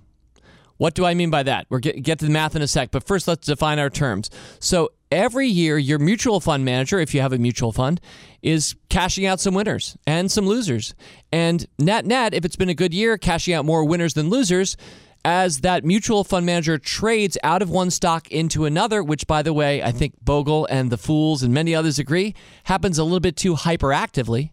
What 0.78 0.94
do 0.94 1.06
I 1.06 1.14
mean 1.14 1.30
by 1.30 1.44
that? 1.44 1.66
We'll 1.70 1.82
get, 1.82 2.02
get 2.04 2.20
to 2.20 2.26
the 2.26 2.32
math 2.32 2.56
in 2.56 2.62
a 2.62 2.68
sec, 2.68 2.92
but 2.92 3.04
first 3.04 3.28
let's 3.28 3.46
define 3.46 3.80
our 3.80 3.90
terms. 3.90 4.30
So 4.60 4.92
every 5.12 5.48
year, 5.48 5.78
your 5.78 6.00
mutual 6.00 6.40
fund 6.40 6.64
manager, 6.64 7.00
if 7.00 7.14
you 7.14 7.20
have 7.20 7.34
a 7.34 7.38
mutual 7.38 7.74
fund, 7.74 8.00
is 8.42 8.76
cashing 8.88 9.26
out 9.26 9.42
some 9.42 9.54
winners 9.54 9.98
and 10.08 10.32
some 10.32 10.46
losers. 10.46 10.96
And 11.34 11.66
net 11.78 12.06
net, 12.06 12.34
if 12.34 12.46
it's 12.46 12.56
been 12.56 12.70
a 12.70 12.74
good 12.74 12.94
year, 12.94 13.18
cashing 13.18 13.54
out 13.54 13.66
more 13.66 13.84
winners 13.84 14.14
than 14.14 14.30
losers, 14.30 14.78
as 15.26 15.62
that 15.62 15.84
mutual 15.84 16.24
fund 16.24 16.46
manager 16.46 16.78
trades 16.78 17.38
out 17.44 17.62
of 17.62 17.70
one 17.70 17.92
stock 17.92 18.32
into 18.32 18.66
another, 18.66 19.04
which, 19.04 19.28
by 19.28 19.42
the 19.42 19.54
way, 19.54 19.84
I 19.84 19.92
think 19.92 20.14
Bogle 20.24 20.66
and 20.70 20.90
the 20.90 20.98
Fools 20.98 21.44
and 21.44 21.54
many 21.54 21.76
others 21.76 22.00
agree 22.00 22.34
happens 22.66 22.98
a 22.98 23.04
little 23.04 23.20
bit 23.20 23.36
too 23.36 23.56
hyperactively. 23.56 24.52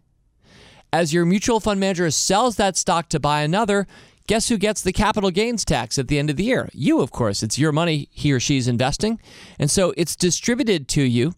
As 0.92 1.12
your 1.12 1.24
mutual 1.24 1.60
fund 1.60 1.78
manager 1.78 2.10
sells 2.10 2.56
that 2.56 2.76
stock 2.76 3.08
to 3.10 3.20
buy 3.20 3.42
another, 3.42 3.86
guess 4.26 4.48
who 4.48 4.56
gets 4.56 4.82
the 4.82 4.92
capital 4.92 5.30
gains 5.30 5.64
tax 5.64 5.98
at 5.98 6.08
the 6.08 6.18
end 6.18 6.30
of 6.30 6.36
the 6.36 6.44
year? 6.44 6.68
You, 6.72 7.00
of 7.00 7.10
course. 7.10 7.42
It's 7.42 7.58
your 7.58 7.72
money 7.72 8.08
he 8.12 8.32
or 8.32 8.40
she's 8.40 8.66
investing. 8.66 9.20
And 9.58 9.70
so 9.70 9.94
it's 9.96 10.16
distributed 10.16 10.88
to 10.88 11.02
you, 11.02 11.34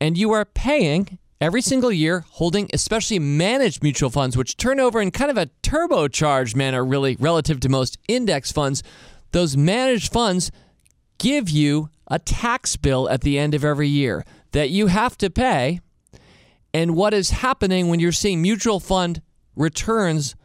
and 0.00 0.18
you 0.18 0.32
are 0.32 0.44
paying 0.44 1.18
every 1.42 1.60
single 1.60 1.90
year, 1.90 2.24
holding 2.30 2.70
especially 2.72 3.18
managed 3.18 3.82
mutual 3.82 4.10
funds, 4.10 4.36
which 4.36 4.56
turn 4.56 4.78
over 4.78 5.00
in 5.00 5.10
kind 5.10 5.30
of 5.30 5.36
a 5.36 5.50
turbocharged 5.64 6.54
manner, 6.54 6.84
really, 6.84 7.16
relative 7.18 7.58
to 7.58 7.68
most 7.68 7.98
index 8.06 8.52
funds. 8.52 8.82
Those 9.32 9.56
managed 9.56 10.12
funds 10.12 10.52
give 11.18 11.50
you 11.50 11.90
a 12.06 12.20
tax 12.20 12.76
bill 12.76 13.08
at 13.10 13.22
the 13.22 13.38
end 13.38 13.54
of 13.54 13.64
every 13.64 13.88
year 13.88 14.24
that 14.52 14.70
you 14.70 14.86
have 14.86 15.18
to 15.18 15.30
pay. 15.30 15.80
And 16.72 16.94
what 16.94 17.12
is 17.12 17.30
happening 17.30 17.88
when 17.88 17.98
you're 17.98 18.12
seeing 18.12 18.40
mutual 18.40 18.78
fund 18.78 19.20
returns 19.56 20.36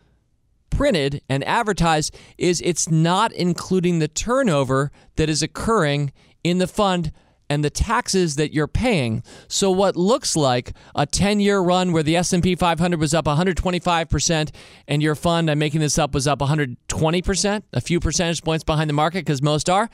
printed 0.72 1.22
and 1.30 1.44
advertised 1.44 2.16
is 2.40 2.60
it's 2.62 2.90
not 2.90 3.32
including 3.34 4.00
the 4.00 4.08
turnover 4.08 4.92
that 5.16 5.30
is 5.30 5.44
occurring 5.44 6.12
in 6.44 6.58
the 6.58 6.68
fund 6.68 7.12
and 7.50 7.64
the 7.64 7.70
taxes 7.70 8.36
that 8.36 8.54
you're 8.54 8.68
paying. 8.68 9.24
So 9.48 9.72
what 9.72 9.96
looks 9.96 10.36
like 10.36 10.74
a 10.96 11.08
10-year 11.08 11.60
run 11.60 11.92
where 11.94 12.04
the 12.04 12.16
S&P 12.18 12.56
500 12.56 13.00
was 13.00 13.14
up 13.14 13.26
125% 13.26 14.56
and 14.88 15.04
your 15.04 15.16
fund, 15.16 15.50
I'm 15.50 15.60
making 15.60 15.80
this 15.80 15.98
up, 15.98 16.14
was 16.14 16.28
up 16.28 16.40
120%, 16.40 17.64
a 17.74 17.82
few 17.82 18.00
percentage 18.00 18.44
points 18.44 18.64
behind 18.64 18.90
the 18.90 18.94
market 18.94 19.20
because 19.20 19.42
most 19.42 19.70
are, 19.70 19.90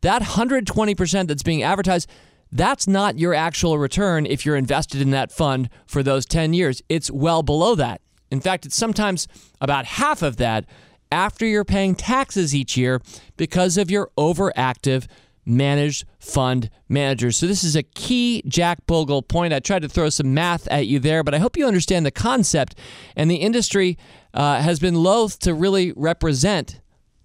that 0.00 0.22
120% 0.22 1.28
that's 1.28 1.42
being 1.42 1.62
advertised 1.62 2.08
that's 2.54 2.86
not 2.86 3.18
your 3.18 3.34
actual 3.34 3.78
return 3.78 4.26
if 4.26 4.46
you're 4.46 4.54
invested 4.54 5.00
in 5.00 5.10
that 5.10 5.32
fund 5.32 5.68
for 5.86 6.04
those 6.04 6.24
10 6.24 6.54
years. 6.54 6.82
It's 6.88 7.10
well 7.10 7.42
below 7.42 7.74
that. 7.74 8.00
In 8.30 8.40
fact, 8.40 8.64
it's 8.64 8.76
sometimes 8.76 9.26
about 9.60 9.84
half 9.84 10.22
of 10.22 10.36
that 10.36 10.64
after 11.10 11.44
you're 11.46 11.64
paying 11.64 11.96
taxes 11.96 12.54
each 12.54 12.76
year 12.76 13.00
because 13.36 13.76
of 13.76 13.90
your 13.90 14.10
overactive 14.16 15.06
managed 15.46 16.04
fund 16.18 16.70
managers. 16.88 17.36
So, 17.36 17.46
this 17.46 17.64
is 17.64 17.76
a 17.76 17.82
key 17.82 18.42
Jack 18.46 18.86
Bogle 18.86 19.22
point. 19.22 19.52
I 19.52 19.60
tried 19.60 19.82
to 19.82 19.88
throw 19.88 20.08
some 20.08 20.34
math 20.34 20.68
at 20.68 20.86
you 20.86 20.98
there, 20.98 21.22
but 21.22 21.34
I 21.34 21.38
hope 21.38 21.56
you 21.56 21.66
understand 21.66 22.06
the 22.06 22.10
concept. 22.10 22.76
And 23.16 23.30
the 23.30 23.36
industry 23.36 23.98
uh, 24.32 24.60
has 24.60 24.78
been 24.78 24.94
loath 24.94 25.38
to 25.40 25.54
really 25.54 25.92
represent 25.96 26.80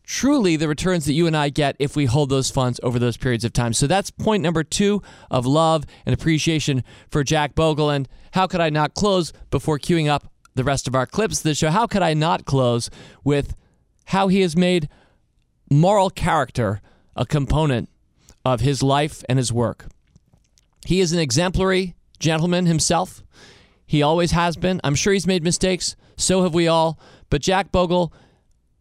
truly 0.09 0.55
the 0.55 0.67
returns 0.67 1.05
that 1.05 1.13
you 1.13 1.27
and 1.27 1.37
I 1.37 1.49
get 1.49 1.75
if 1.77 1.95
we 1.95 2.05
hold 2.05 2.29
those 2.29 2.49
funds 2.49 2.79
over 2.81 2.97
those 2.97 3.15
periods 3.15 3.45
of 3.45 3.53
time. 3.53 3.73
So 3.73 3.85
that's 3.85 4.09
point 4.09 4.41
number 4.41 4.63
two 4.63 5.03
of 5.29 5.45
love 5.45 5.85
and 6.03 6.15
appreciation 6.15 6.83
for 7.11 7.23
Jack 7.23 7.53
Bogle. 7.53 7.91
And 7.91 8.09
how 8.31 8.47
could 8.47 8.59
I 8.59 8.71
not 8.71 8.95
close 8.95 9.31
before 9.51 9.77
queuing 9.77 10.07
up 10.07 10.31
the 10.55 10.63
rest 10.63 10.87
of 10.87 10.95
our 10.95 11.05
clips 11.05 11.41
the 11.41 11.53
show? 11.53 11.69
How 11.69 11.85
could 11.85 12.01
I 12.01 12.15
not 12.15 12.45
close 12.45 12.89
with 13.23 13.55
how 14.05 14.29
he 14.29 14.41
has 14.41 14.57
made 14.57 14.89
moral 15.69 16.09
character 16.09 16.81
a 17.15 17.23
component 17.23 17.87
of 18.45 18.61
his 18.61 18.81
life 18.81 19.23
and 19.29 19.37
his 19.37 19.51
work? 19.51 19.87
He 20.85 20.99
is 20.99 21.11
an 21.11 21.19
exemplary 21.19 21.95
gentleman 22.19 22.65
himself. 22.65 23.23
He 23.85 24.01
always 24.01 24.31
has 24.31 24.55
been. 24.55 24.79
I'm 24.83 24.95
sure 24.95 25.13
he's 25.13 25.27
made 25.27 25.43
mistakes. 25.43 25.95
So 26.17 26.43
have 26.43 26.53
we 26.53 26.67
all. 26.67 26.99
But 27.29 27.41
Jack 27.41 27.71
Bogle 27.71 28.13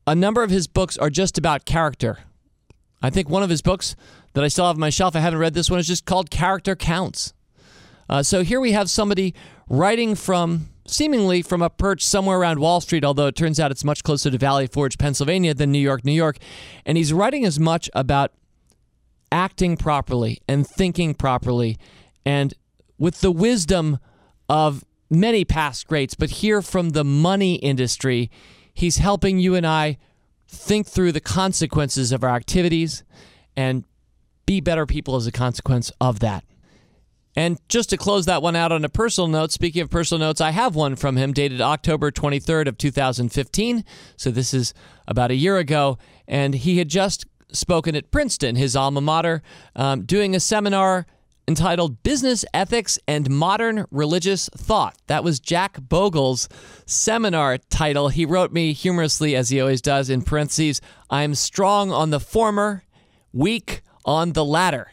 a 0.08 0.14
number 0.14 0.42
of 0.42 0.48
his 0.48 0.66
books 0.66 0.96
are 0.96 1.10
just 1.10 1.36
about 1.36 1.66
character. 1.66 2.20
I 3.02 3.10
think 3.10 3.28
one 3.28 3.42
of 3.42 3.50
his 3.50 3.60
books 3.60 3.94
that 4.32 4.42
I 4.42 4.48
still 4.48 4.66
have 4.66 4.76
on 4.76 4.80
my 4.80 4.88
shelf, 4.88 5.14
I 5.14 5.20
haven't 5.20 5.38
read 5.38 5.52
this 5.52 5.70
one, 5.70 5.78
is 5.78 5.86
just 5.86 6.06
called 6.06 6.30
Character 6.30 6.74
Counts. 6.74 7.34
Uh, 8.08 8.22
so 8.22 8.42
here 8.42 8.58
we 8.58 8.72
have 8.72 8.88
somebody 8.88 9.34
writing 9.68 10.14
from 10.14 10.70
seemingly 10.86 11.42
from 11.42 11.60
a 11.60 11.68
perch 11.68 12.02
somewhere 12.02 12.38
around 12.38 12.58
Wall 12.58 12.80
Street, 12.80 13.04
although 13.04 13.26
it 13.26 13.36
turns 13.36 13.60
out 13.60 13.70
it's 13.70 13.84
much 13.84 14.02
closer 14.02 14.30
to 14.30 14.38
Valley 14.38 14.66
Forge, 14.66 14.96
Pennsylvania 14.96 15.52
than 15.52 15.70
New 15.70 15.78
York, 15.78 16.06
New 16.06 16.12
York. 16.12 16.38
And 16.86 16.96
he's 16.96 17.12
writing 17.12 17.44
as 17.44 17.60
much 17.60 17.90
about 17.92 18.32
acting 19.30 19.76
properly 19.76 20.40
and 20.48 20.66
thinking 20.66 21.14
properly 21.14 21.78
and 22.24 22.54
with 22.98 23.20
the 23.20 23.30
wisdom 23.30 23.98
of 24.48 24.84
many 25.10 25.44
past 25.44 25.86
greats, 25.86 26.14
but 26.14 26.30
here 26.30 26.60
from 26.62 26.90
the 26.90 27.04
money 27.04 27.54
industry, 27.56 28.30
He's 28.72 28.98
helping 28.98 29.38
you 29.38 29.54
and 29.56 29.66
I 29.66 29.98
think 30.46 30.86
through 30.86 31.12
the 31.12 31.20
consequences 31.20 32.12
of 32.12 32.22
our 32.22 32.30
activities 32.30 33.02
and 33.56 33.84
be 34.46 34.60
better 34.60 34.86
people 34.86 35.16
as 35.16 35.26
a 35.26 35.32
consequence 35.32 35.90
of 36.00 36.20
that. 36.20 36.44
And 37.34 37.58
just 37.68 37.90
to 37.90 37.96
close 37.96 38.26
that 38.26 38.40
one 38.42 38.56
out 38.56 38.72
on 38.72 38.84
a 38.84 38.88
personal 38.88 39.28
note, 39.28 39.52
speaking 39.52 39.82
of 39.82 39.90
personal 39.90 40.26
notes, 40.26 40.40
I 40.40 40.50
have 40.50 40.74
one 40.74 40.96
from 40.96 41.16
him 41.16 41.32
dated 41.32 41.60
October 41.60 42.10
23rd 42.10 42.68
of 42.68 42.78
2015. 42.78 43.84
So 44.16 44.30
this 44.30 44.54
is 44.54 44.74
about 45.06 45.30
a 45.30 45.36
year 45.36 45.56
ago. 45.58 45.98
And 46.26 46.54
he 46.54 46.78
had 46.78 46.88
just 46.88 47.26
spoken 47.52 47.94
at 47.94 48.10
Princeton, 48.10 48.56
his 48.56 48.76
alma 48.76 49.00
mater, 49.00 49.42
um, 49.74 50.02
doing 50.02 50.34
a 50.34 50.40
seminar 50.40 51.06
entitled 51.48 52.02
Business 52.02 52.44
Ethics 52.52 52.98
and 53.08 53.30
Modern 53.30 53.86
Religious 53.90 54.50
Thought. 54.50 54.96
That 55.06 55.24
was 55.24 55.40
Jack 55.40 55.78
Bogle's 55.80 56.46
seminar 56.84 57.56
title. 57.56 58.10
He 58.10 58.26
wrote 58.26 58.52
me 58.52 58.74
humorously, 58.74 59.34
as 59.34 59.48
he 59.48 59.60
always 59.60 59.80
does, 59.80 60.10
in 60.10 60.22
parentheses 60.22 60.82
I'm 61.08 61.34
strong 61.34 61.90
on 61.90 62.10
the 62.10 62.20
former, 62.20 62.84
weak 63.32 63.80
on 64.04 64.34
the 64.34 64.44
latter. 64.44 64.92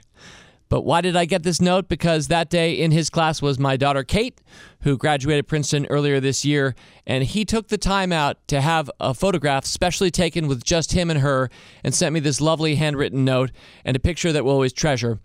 But 0.70 0.82
why 0.82 1.02
did 1.02 1.16
I 1.16 1.26
get 1.26 1.44
this 1.44 1.62
note? 1.62 1.88
Because 1.88 2.28
that 2.28 2.50
day 2.50 2.74
in 2.74 2.92
his 2.92 3.10
class 3.10 3.42
was 3.42 3.60
my 3.60 3.78
daughter 3.78 4.04
Kate, 4.04 4.42
who 4.82 4.98
graduated 4.98 5.48
Princeton 5.48 5.86
earlier 5.88 6.20
this 6.20 6.44
year, 6.44 6.76
and 7.06 7.24
he 7.24 7.46
took 7.46 7.68
the 7.68 7.78
time 7.78 8.12
out 8.12 8.38
to 8.48 8.62
have 8.62 8.90
a 9.00 9.14
photograph 9.14 9.66
specially 9.66 10.12
taken 10.12 10.48
with 10.48 10.64
just 10.64 10.94
him 10.94 11.10
and 11.10 11.20
her 11.20 11.50
and 11.84 11.94
sent 11.94 12.14
me 12.14 12.20
this 12.20 12.42
lovely 12.42 12.76
handwritten 12.76 13.24
note 13.24 13.52
and 13.84 13.96
a 13.96 14.00
picture 14.00 14.32
that 14.32 14.44
we'll 14.44 14.54
always 14.54 14.74
treasure. 14.74 15.20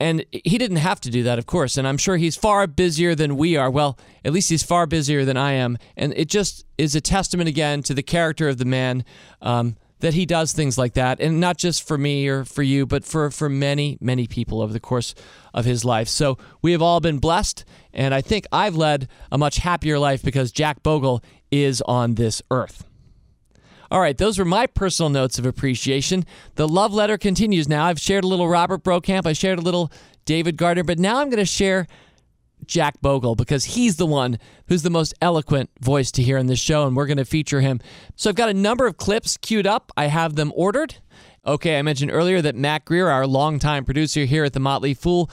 And 0.00 0.24
he 0.32 0.58
didn't 0.58 0.78
have 0.78 1.00
to 1.02 1.10
do 1.10 1.22
that, 1.22 1.38
of 1.38 1.46
course. 1.46 1.76
And 1.76 1.86
I'm 1.86 1.98
sure 1.98 2.16
he's 2.16 2.36
far 2.36 2.66
busier 2.66 3.14
than 3.14 3.36
we 3.36 3.56
are. 3.56 3.70
Well, 3.70 3.98
at 4.24 4.32
least 4.32 4.50
he's 4.50 4.62
far 4.62 4.86
busier 4.86 5.24
than 5.24 5.36
I 5.36 5.52
am. 5.52 5.78
And 5.96 6.12
it 6.16 6.28
just 6.28 6.66
is 6.76 6.96
a 6.96 7.00
testament 7.00 7.48
again 7.48 7.82
to 7.84 7.94
the 7.94 8.02
character 8.02 8.48
of 8.48 8.58
the 8.58 8.64
man 8.64 9.04
um, 9.40 9.76
that 10.00 10.14
he 10.14 10.26
does 10.26 10.52
things 10.52 10.76
like 10.76 10.94
that. 10.94 11.20
And 11.20 11.40
not 11.40 11.56
just 11.56 11.86
for 11.86 11.96
me 11.96 12.28
or 12.28 12.44
for 12.44 12.62
you, 12.62 12.86
but 12.86 13.04
for, 13.04 13.30
for 13.30 13.48
many, 13.48 13.96
many 14.00 14.26
people 14.26 14.60
over 14.60 14.72
the 14.72 14.80
course 14.80 15.14
of 15.52 15.64
his 15.64 15.84
life. 15.84 16.08
So 16.08 16.36
we 16.62 16.72
have 16.72 16.82
all 16.82 17.00
been 17.00 17.18
blessed. 17.18 17.64
And 17.92 18.12
I 18.12 18.20
think 18.20 18.46
I've 18.52 18.76
led 18.76 19.08
a 19.30 19.38
much 19.38 19.56
happier 19.58 19.98
life 19.98 20.22
because 20.22 20.52
Jack 20.52 20.82
Bogle 20.82 21.22
is 21.50 21.80
on 21.82 22.14
this 22.16 22.42
earth. 22.50 22.84
All 23.90 24.00
right, 24.00 24.18
those 24.18 24.38
were 24.38 24.44
my 24.44 24.66
personal 24.66 25.08
notes 25.08 25.38
of 25.38 25.46
appreciation. 25.46 26.24
The 26.56 26.66
love 26.66 26.92
letter 26.92 27.16
continues 27.16 27.68
now. 27.68 27.84
I've 27.84 28.00
shared 28.00 28.24
a 28.24 28.26
little 28.26 28.48
Robert 28.48 28.82
Brokamp, 28.82 29.24
I 29.24 29.34
shared 29.34 29.58
a 29.58 29.62
little 29.62 29.92
David 30.24 30.56
Gardner, 30.56 30.82
but 30.84 30.98
now 30.98 31.18
I'm 31.18 31.28
going 31.28 31.38
to 31.38 31.44
share 31.44 31.86
Jack 32.66 33.00
Bogle 33.00 33.34
because 33.34 33.64
he's 33.64 33.96
the 33.96 34.06
one 34.06 34.38
who's 34.68 34.82
the 34.82 34.90
most 34.90 35.14
eloquent 35.20 35.70
voice 35.80 36.10
to 36.12 36.22
hear 36.22 36.36
in 36.36 36.46
this 36.46 36.58
show, 36.58 36.86
and 36.86 36.96
we're 36.96 37.06
going 37.06 37.18
to 37.18 37.24
feature 37.24 37.60
him. 37.60 37.80
So 38.16 38.30
I've 38.30 38.36
got 38.36 38.48
a 38.48 38.54
number 38.54 38.86
of 38.86 38.96
clips 38.96 39.36
queued 39.36 39.66
up. 39.66 39.92
I 39.96 40.06
have 40.06 40.36
them 40.36 40.52
ordered. 40.54 40.96
Okay, 41.46 41.78
I 41.78 41.82
mentioned 41.82 42.10
earlier 42.10 42.40
that 42.42 42.56
Mac 42.56 42.86
Greer, 42.86 43.08
our 43.08 43.26
longtime 43.26 43.84
producer 43.84 44.24
here 44.24 44.44
at 44.44 44.52
The 44.52 44.60
Motley 44.60 44.94
Fool, 44.94 45.30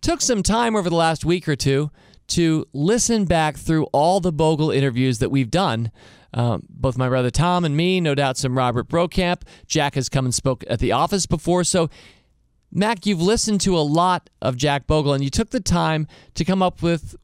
took 0.00 0.20
some 0.20 0.42
time 0.42 0.74
over 0.74 0.90
the 0.90 0.96
last 0.96 1.24
week 1.24 1.48
or 1.48 1.56
two 1.56 1.90
to 2.28 2.66
listen 2.72 3.24
back 3.24 3.56
through 3.56 3.84
all 3.86 4.20
the 4.20 4.32
Bogle 4.32 4.70
interviews 4.70 5.18
that 5.18 5.30
we've 5.30 5.50
done 5.50 5.90
um, 6.34 6.62
both 6.68 6.98
my 6.98 7.08
brother 7.08 7.30
Tom 7.30 7.64
and 7.64 7.76
me, 7.76 8.00
no 8.00 8.14
doubt 8.14 8.36
some 8.36 8.56
Robert 8.56 8.88
Brokamp. 8.88 9.42
Jack 9.66 9.94
has 9.94 10.08
come 10.08 10.24
and 10.24 10.34
spoke 10.34 10.64
at 10.68 10.78
the 10.78 10.92
office 10.92 11.26
before. 11.26 11.64
So, 11.64 11.88
Mac, 12.70 13.06
you've 13.06 13.22
listened 13.22 13.62
to 13.62 13.76
a 13.78 13.80
lot 13.80 14.28
of 14.42 14.56
Jack 14.56 14.86
Bogle, 14.86 15.14
and 15.14 15.24
you 15.24 15.30
took 15.30 15.50
the 15.50 15.60
time 15.60 16.06
to 16.34 16.44
come 16.44 16.62
up 16.62 16.82
with, 16.82 17.16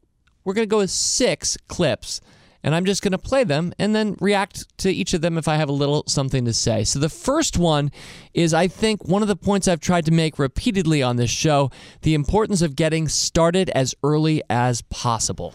we're 0.43 0.55
going 0.55 0.67
to 0.67 0.69
go 0.71 0.79
with 0.79 0.89
six 0.89 1.55
clips. 1.67 2.19
And 2.63 2.73
I'm 2.73 2.83
just 2.83 3.03
going 3.03 3.11
to 3.11 3.19
play 3.19 3.43
them 3.43 3.71
and 3.77 3.93
then 3.93 4.15
react 4.19 4.75
to 4.79 4.91
each 4.91 5.13
of 5.13 5.21
them 5.21 5.37
if 5.37 5.47
I 5.47 5.57
have 5.57 5.69
a 5.69 5.71
little 5.71 6.03
something 6.07 6.45
to 6.45 6.53
say. 6.53 6.83
So, 6.83 6.97
the 6.97 7.09
first 7.09 7.59
one 7.59 7.91
is, 8.33 8.55
I 8.55 8.67
think, 8.67 9.07
one 9.07 9.21
of 9.21 9.27
the 9.27 9.35
points 9.35 9.67
I've 9.67 9.79
tried 9.79 10.05
to 10.05 10.11
make 10.11 10.39
repeatedly 10.39 11.03
on 11.03 11.17
this 11.17 11.29
show 11.29 11.69
the 12.01 12.15
importance 12.15 12.63
of 12.63 12.75
getting 12.75 13.07
started 13.07 13.69
as 13.69 13.93
early 14.01 14.41
as 14.49 14.81
possible. 14.81 15.53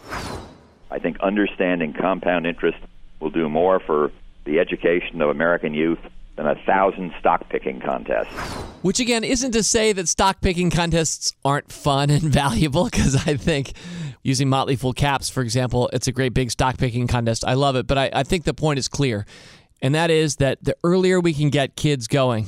I 0.92 1.00
think 1.00 1.18
understanding 1.18 1.94
compound 1.94 2.46
interest 2.46 2.78
will 3.18 3.30
do 3.30 3.48
more 3.48 3.80
for 3.80 4.12
the 4.44 4.60
education 4.60 5.20
of 5.20 5.30
American 5.30 5.74
youth 5.74 5.98
than 6.40 6.48
a 6.48 6.64
thousand 6.64 7.12
stock 7.20 7.46
picking 7.50 7.80
contests. 7.80 8.32
Which, 8.80 8.98
again, 8.98 9.24
isn't 9.24 9.52
to 9.52 9.62
say 9.62 9.92
that 9.92 10.08
stock 10.08 10.40
picking 10.40 10.70
contests 10.70 11.34
aren't 11.44 11.70
fun 11.70 12.08
and 12.08 12.22
valuable, 12.32 12.84
because 12.84 13.14
I 13.26 13.36
think 13.36 13.74
using 14.22 14.48
Motley 14.48 14.76
Fool 14.76 14.94
caps, 14.94 15.28
for 15.28 15.42
example, 15.42 15.90
it's 15.92 16.08
a 16.08 16.12
great 16.12 16.32
big 16.32 16.50
stock 16.50 16.78
picking 16.78 17.06
contest. 17.06 17.44
I 17.46 17.54
love 17.54 17.76
it, 17.76 17.86
but 17.86 17.98
I, 17.98 18.10
I 18.12 18.22
think 18.22 18.44
the 18.44 18.54
point 18.54 18.78
is 18.78 18.88
clear, 18.88 19.26
and 19.82 19.94
that 19.94 20.10
is 20.10 20.36
that 20.36 20.64
the 20.64 20.74
earlier 20.82 21.20
we 21.20 21.34
can 21.34 21.50
get 21.50 21.76
kids 21.76 22.06
going, 22.06 22.46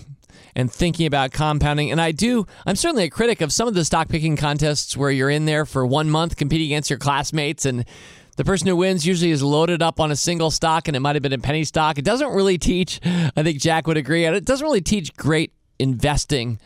and 0.56 0.72
thinking 0.72 1.06
about 1.06 1.32
compounding. 1.32 1.90
And 1.90 2.00
I 2.00 2.12
do, 2.12 2.46
I'm 2.66 2.76
certainly 2.76 3.04
a 3.04 3.10
critic 3.10 3.40
of 3.40 3.52
some 3.52 3.68
of 3.68 3.74
the 3.74 3.84
stock 3.84 4.08
picking 4.08 4.36
contests 4.36 4.96
where 4.96 5.10
you're 5.10 5.30
in 5.30 5.46
there 5.46 5.64
for 5.64 5.86
one 5.86 6.10
month 6.10 6.36
competing 6.36 6.66
against 6.66 6.90
your 6.90 6.98
classmates 6.98 7.64
and 7.64 7.86
The 8.36 8.44
person 8.44 8.66
who 8.66 8.76
wins 8.76 9.06
usually 9.06 9.30
is 9.30 9.42
loaded 9.42 9.82
up 9.82 10.00
on 10.00 10.10
a 10.10 10.16
single 10.16 10.50
stock 10.50 10.88
and 10.88 10.96
it 10.96 11.00
might 11.00 11.16
have 11.16 11.22
been 11.22 11.32
a 11.32 11.38
penny 11.38 11.64
stock. 11.64 11.98
It 11.98 12.04
doesn't 12.04 12.32
really 12.32 12.58
teach, 12.58 13.00
I 13.04 13.42
think 13.42 13.60
Jack 13.60 13.86
would 13.86 13.96
agree, 13.96 14.24
it 14.24 14.44
doesn't 14.44 14.64
really 14.64 14.80
teach 14.80 15.14
great 15.16 15.52
investing 15.78 16.58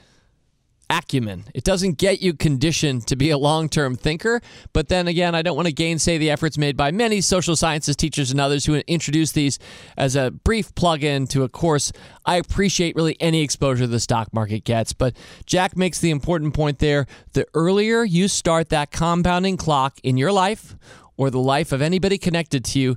acumen. 0.88 1.44
It 1.54 1.64
doesn't 1.64 1.98
get 1.98 2.22
you 2.22 2.34
conditioned 2.34 3.06
to 3.08 3.16
be 3.16 3.30
a 3.30 3.38
long 3.38 3.68
term 3.68 3.96
thinker. 3.96 4.40
But 4.72 4.88
then 4.88 5.08
again, 5.08 5.34
I 5.34 5.42
don't 5.42 5.56
want 5.56 5.66
to 5.66 5.72
gainsay 5.72 6.18
the 6.18 6.30
efforts 6.30 6.56
made 6.56 6.76
by 6.76 6.90
many 6.90 7.20
social 7.20 7.56
sciences 7.56 7.96
teachers 7.96 8.30
and 8.30 8.40
others 8.40 8.64
who 8.64 8.74
introduce 8.74 9.32
these 9.32 9.58
as 9.96 10.16
a 10.16 10.30
brief 10.30 10.74
plug 10.74 11.02
in 11.02 11.26
to 11.28 11.42
a 11.42 11.48
course. 11.48 11.92
I 12.24 12.36
appreciate 12.36 12.94
really 12.94 13.16
any 13.20 13.42
exposure 13.42 13.86
the 13.86 14.00
stock 14.00 14.32
market 14.32 14.64
gets. 14.64 14.92
But 14.92 15.16
Jack 15.44 15.76
makes 15.76 15.98
the 15.98 16.10
important 16.10 16.54
point 16.54 16.78
there 16.78 17.06
the 17.32 17.46
earlier 17.54 18.04
you 18.04 18.28
start 18.28 18.68
that 18.68 18.90
compounding 18.90 19.56
clock 19.56 19.98
in 20.02 20.16
your 20.16 20.32
life 20.32 20.76
or 21.16 21.30
the 21.30 21.38
life 21.38 21.72
of 21.72 21.82
anybody 21.82 22.18
connected 22.18 22.64
to 22.64 22.78
you, 22.78 22.96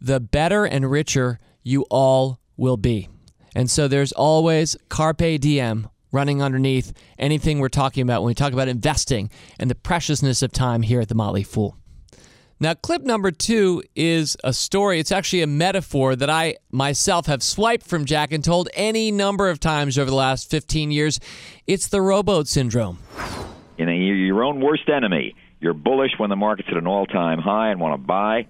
the 0.00 0.20
better 0.20 0.64
and 0.64 0.90
richer 0.90 1.38
you 1.62 1.82
all 1.90 2.40
will 2.56 2.76
be. 2.76 3.08
And 3.54 3.70
so 3.70 3.88
there's 3.88 4.12
always 4.12 4.76
carpe 4.88 5.40
diem 5.40 5.88
running 6.12 6.42
underneath 6.42 6.92
anything 7.18 7.58
we're 7.58 7.68
talking 7.68 8.02
about 8.02 8.22
when 8.22 8.28
we 8.28 8.34
talk 8.34 8.52
about 8.52 8.68
investing 8.68 9.30
and 9.58 9.70
the 9.70 9.74
preciousness 9.74 10.42
of 10.42 10.52
time 10.52 10.82
here 10.82 11.00
at 11.00 11.08
the 11.08 11.14
Motley 11.14 11.42
Fool. 11.42 11.76
Now, 12.62 12.74
clip 12.74 13.02
number 13.02 13.30
two 13.30 13.82
is 13.96 14.36
a 14.44 14.52
story. 14.52 15.00
It's 15.00 15.12
actually 15.12 15.40
a 15.40 15.46
metaphor 15.46 16.14
that 16.14 16.28
I 16.28 16.56
myself 16.70 17.24
have 17.24 17.42
swiped 17.42 17.86
from 17.86 18.04
Jack 18.04 18.32
and 18.32 18.44
told 18.44 18.68
any 18.74 19.10
number 19.10 19.48
of 19.48 19.60
times 19.60 19.96
over 19.96 20.10
the 20.10 20.16
last 20.16 20.50
15 20.50 20.90
years. 20.90 21.18
It's 21.66 21.88
the 21.88 22.02
rowboat 22.02 22.48
syndrome. 22.48 22.98
You 23.78 23.86
know, 23.86 23.92
you're 23.92 24.14
your 24.14 24.44
own 24.44 24.60
worst 24.60 24.90
enemy. 24.90 25.34
You're 25.60 25.74
bullish 25.74 26.12
when 26.18 26.30
the 26.30 26.36
market's 26.36 26.68
at 26.70 26.76
an 26.76 26.86
all 26.86 27.06
time 27.06 27.38
high 27.38 27.70
and 27.70 27.80
want 27.80 28.00
to 28.00 28.06
buy 28.06 28.46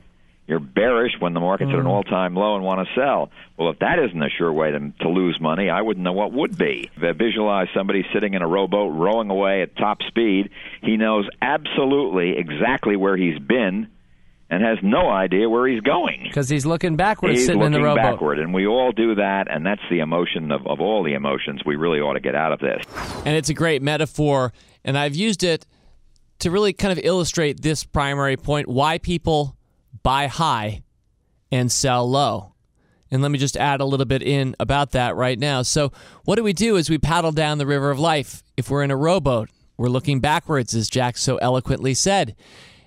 you're 0.50 0.58
bearish 0.58 1.12
when 1.20 1.32
the 1.32 1.38
market's 1.38 1.70
mm. 1.70 1.74
at 1.74 1.78
an 1.78 1.84
mm. 1.84 1.90
all-time 1.90 2.34
low 2.34 2.56
and 2.56 2.64
want 2.64 2.84
to 2.84 3.00
sell. 3.00 3.30
Well, 3.56 3.70
if 3.70 3.78
that 3.78 4.00
isn't 4.00 4.20
a 4.20 4.28
sure 4.36 4.52
way 4.52 4.72
to, 4.72 4.92
to 5.02 5.08
lose 5.08 5.40
money, 5.40 5.70
I 5.70 5.80
wouldn't 5.80 6.02
know 6.02 6.12
what 6.12 6.32
would 6.32 6.58
be. 6.58 6.90
If 6.96 7.04
I 7.04 7.12
visualize 7.12 7.68
somebody 7.72 8.04
sitting 8.12 8.34
in 8.34 8.42
a 8.42 8.48
rowboat 8.48 8.92
rowing 8.92 9.30
away 9.30 9.62
at 9.62 9.76
top 9.76 9.98
speed, 10.08 10.50
he 10.82 10.96
knows 10.96 11.28
absolutely 11.40 12.36
exactly 12.36 12.96
where 12.96 13.16
he's 13.16 13.38
been 13.38 13.86
and 14.50 14.64
has 14.64 14.78
no 14.82 15.08
idea 15.08 15.48
where 15.48 15.68
he's 15.68 15.82
going 15.82 16.24
because 16.24 16.48
he's 16.48 16.66
looking 16.66 16.96
backward, 16.96 17.30
he's 17.30 17.46
sitting 17.46 17.60
looking 17.60 17.74
in 17.74 17.80
the 17.80 17.86
rowboat. 17.86 18.02
backward, 18.02 18.40
and 18.40 18.52
we 18.52 18.66
all 18.66 18.90
do 18.90 19.14
that, 19.14 19.46
and 19.48 19.64
that's 19.64 19.82
the 19.88 20.00
emotion 20.00 20.50
of, 20.50 20.66
of 20.66 20.80
all 20.80 21.04
the 21.04 21.14
emotions 21.14 21.60
we 21.64 21.76
really 21.76 22.00
ought 22.00 22.14
to 22.14 22.20
get 22.20 22.34
out 22.34 22.50
of 22.50 22.58
this. 22.58 22.82
And 23.24 23.36
it's 23.36 23.50
a 23.50 23.54
great 23.54 23.82
metaphor, 23.82 24.52
and 24.84 24.98
I've 24.98 25.14
used 25.14 25.44
it 25.44 25.64
to 26.40 26.50
really 26.50 26.72
kind 26.72 26.92
of 26.92 27.04
illustrate 27.04 27.62
this 27.62 27.84
primary 27.84 28.36
point: 28.36 28.68
why 28.68 28.98
people 28.98 29.56
buy 30.02 30.26
high 30.26 30.82
and 31.50 31.70
sell 31.70 32.08
low. 32.08 32.54
And 33.10 33.22
let 33.22 33.32
me 33.32 33.38
just 33.38 33.56
add 33.56 33.80
a 33.80 33.84
little 33.84 34.06
bit 34.06 34.22
in 34.22 34.54
about 34.60 34.92
that 34.92 35.16
right 35.16 35.38
now. 35.38 35.62
So, 35.62 35.92
what 36.24 36.36
do 36.36 36.44
we 36.44 36.52
do 36.52 36.76
as 36.76 36.88
we 36.88 36.96
paddle 36.96 37.32
down 37.32 37.58
the 37.58 37.66
river 37.66 37.90
of 37.90 37.98
life? 37.98 38.44
If 38.56 38.70
we're 38.70 38.84
in 38.84 38.92
a 38.92 38.96
rowboat, 38.96 39.50
we're 39.76 39.88
looking 39.88 40.20
backwards, 40.20 40.74
as 40.74 40.88
Jack 40.88 41.16
so 41.16 41.36
eloquently 41.38 41.94
said. 41.94 42.36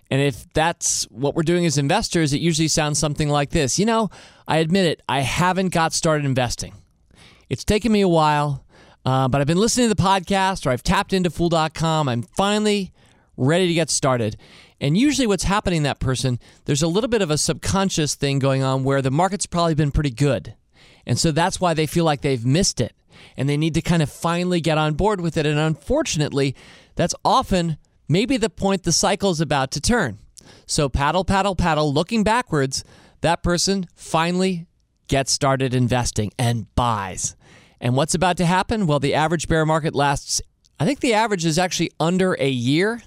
And 0.10 0.22
if 0.22 0.46
that's 0.54 1.06
what 1.10 1.36
we're 1.36 1.44
doing 1.44 1.66
as 1.66 1.78
investors, 1.78 2.34
it 2.34 2.40
usually 2.40 2.68
sounds 2.68 3.00
something 3.00 3.30
like 3.30 3.50
this 3.50 3.80
You 3.80 3.86
know, 3.86 4.10
I 4.48 4.58
admit 4.58 4.86
it, 4.86 5.02
I 5.10 5.22
haven't 5.22 5.70
got 5.70 5.92
started 5.92 6.24
investing. 6.26 6.74
It's 7.50 7.66
taken 7.66 7.92
me 7.92 8.02
a 8.02 8.08
while, 8.08 8.66
uh, 9.06 9.28
but 9.28 9.42
I've 9.42 9.48
been 9.48 9.58
listening 9.58 9.90
to 9.90 9.96
the 9.96 10.02
podcast 10.02 10.66
or 10.66 10.70
I've 10.70 10.84
tapped 10.84 11.12
into 11.12 11.30
Fool.com. 11.30 12.08
I'm 12.08 12.22
finally 12.22 12.93
ready 13.38 13.68
to 13.68 13.74
get 13.74 13.90
started. 13.90 14.38
And 14.80 14.98
usually, 14.98 15.28
what's 15.28 15.44
happening 15.44 15.78
in 15.78 15.84
that 15.84 16.00
person, 16.00 16.40
there's 16.66 16.82
a 16.82 16.88
little 16.88 17.08
bit 17.08 17.22
of 17.22 17.32
a 17.32 17.38
subconscious 17.38 18.16
thing 18.16 18.40
going 18.40 18.64
on 18.64 18.84
where 18.84 19.02
the 19.02 19.12
market's 19.12 19.46
probably 19.46 19.76
been 19.76 19.92
pretty 19.92 20.12
good. 20.12 20.56
And 21.06 21.18
so 21.20 21.32
that's 21.32 21.60
why 21.60 21.74
they 21.74 21.86
feel 21.86 22.06
like 22.06 22.22
they've 22.22 22.46
missed 22.46 22.82
it. 22.82 22.94
And 23.38 23.48
they 23.48 23.58
need 23.58 23.74
to 23.76 23.82
kind 23.82 24.02
of 24.02 24.12
finally 24.12 24.60
get 24.60 24.78
on 24.78 24.96
board 24.96 25.22
with 25.22 25.38
it. 25.38 25.46
And 25.46 25.60
unfortunately, 25.60 26.56
that's 26.96 27.16
often 27.24 27.78
maybe 28.08 28.38
the 28.38 28.50
point 28.50 28.84
the 28.84 28.92
cycle 28.92 29.32
is 29.32 29.42
about 29.42 29.72
to 29.72 29.82
turn. 29.82 30.20
So, 30.66 30.90
paddle, 30.90 31.24
paddle, 31.24 31.56
paddle, 31.56 31.94
looking 31.94 32.24
backwards, 32.24 32.84
that 33.22 33.44
person 33.44 33.88
finally 33.96 34.68
gets 35.08 35.32
started 35.32 35.74
investing 35.74 36.32
and 36.38 36.74
buys. 36.76 37.36
And 37.80 37.96
what's 37.96 38.16
about 38.16 38.38
to 38.38 38.46
happen? 38.46 38.88
Well, 38.88 39.00
the 39.00 39.14
average 39.14 39.48
bear 39.48 39.66
market 39.66 39.94
lasts, 39.94 40.42
I 40.80 40.86
think 40.86 41.02
the 41.02 41.14
average 41.14 41.46
is 41.46 41.60
actually 41.60 41.92
under 42.00 42.34
a 42.40 42.50
year. 42.50 43.02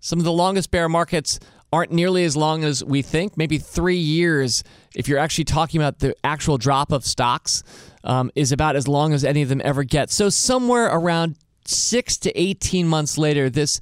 Some 0.00 0.18
of 0.18 0.24
the 0.24 0.32
longest 0.32 0.70
bear 0.70 0.88
markets 0.88 1.38
aren't 1.72 1.92
nearly 1.92 2.24
as 2.24 2.36
long 2.36 2.64
as 2.64 2.84
we 2.84 3.02
think. 3.02 3.36
Maybe 3.36 3.58
three 3.58 3.96
years, 3.96 4.62
if 4.94 5.08
you're 5.08 5.18
actually 5.18 5.44
talking 5.44 5.80
about 5.80 5.98
the 5.98 6.14
actual 6.22 6.58
drop 6.58 6.92
of 6.92 7.04
stocks, 7.04 7.62
um, 8.04 8.30
is 8.34 8.52
about 8.52 8.76
as 8.76 8.86
long 8.86 9.12
as 9.12 9.24
any 9.24 9.42
of 9.42 9.48
them 9.48 9.60
ever 9.64 9.84
get. 9.84 10.10
So 10.10 10.28
somewhere 10.28 10.86
around 10.86 11.36
six 11.64 12.16
to 12.18 12.40
18 12.40 12.86
months 12.86 13.18
later, 13.18 13.50
this 13.50 13.80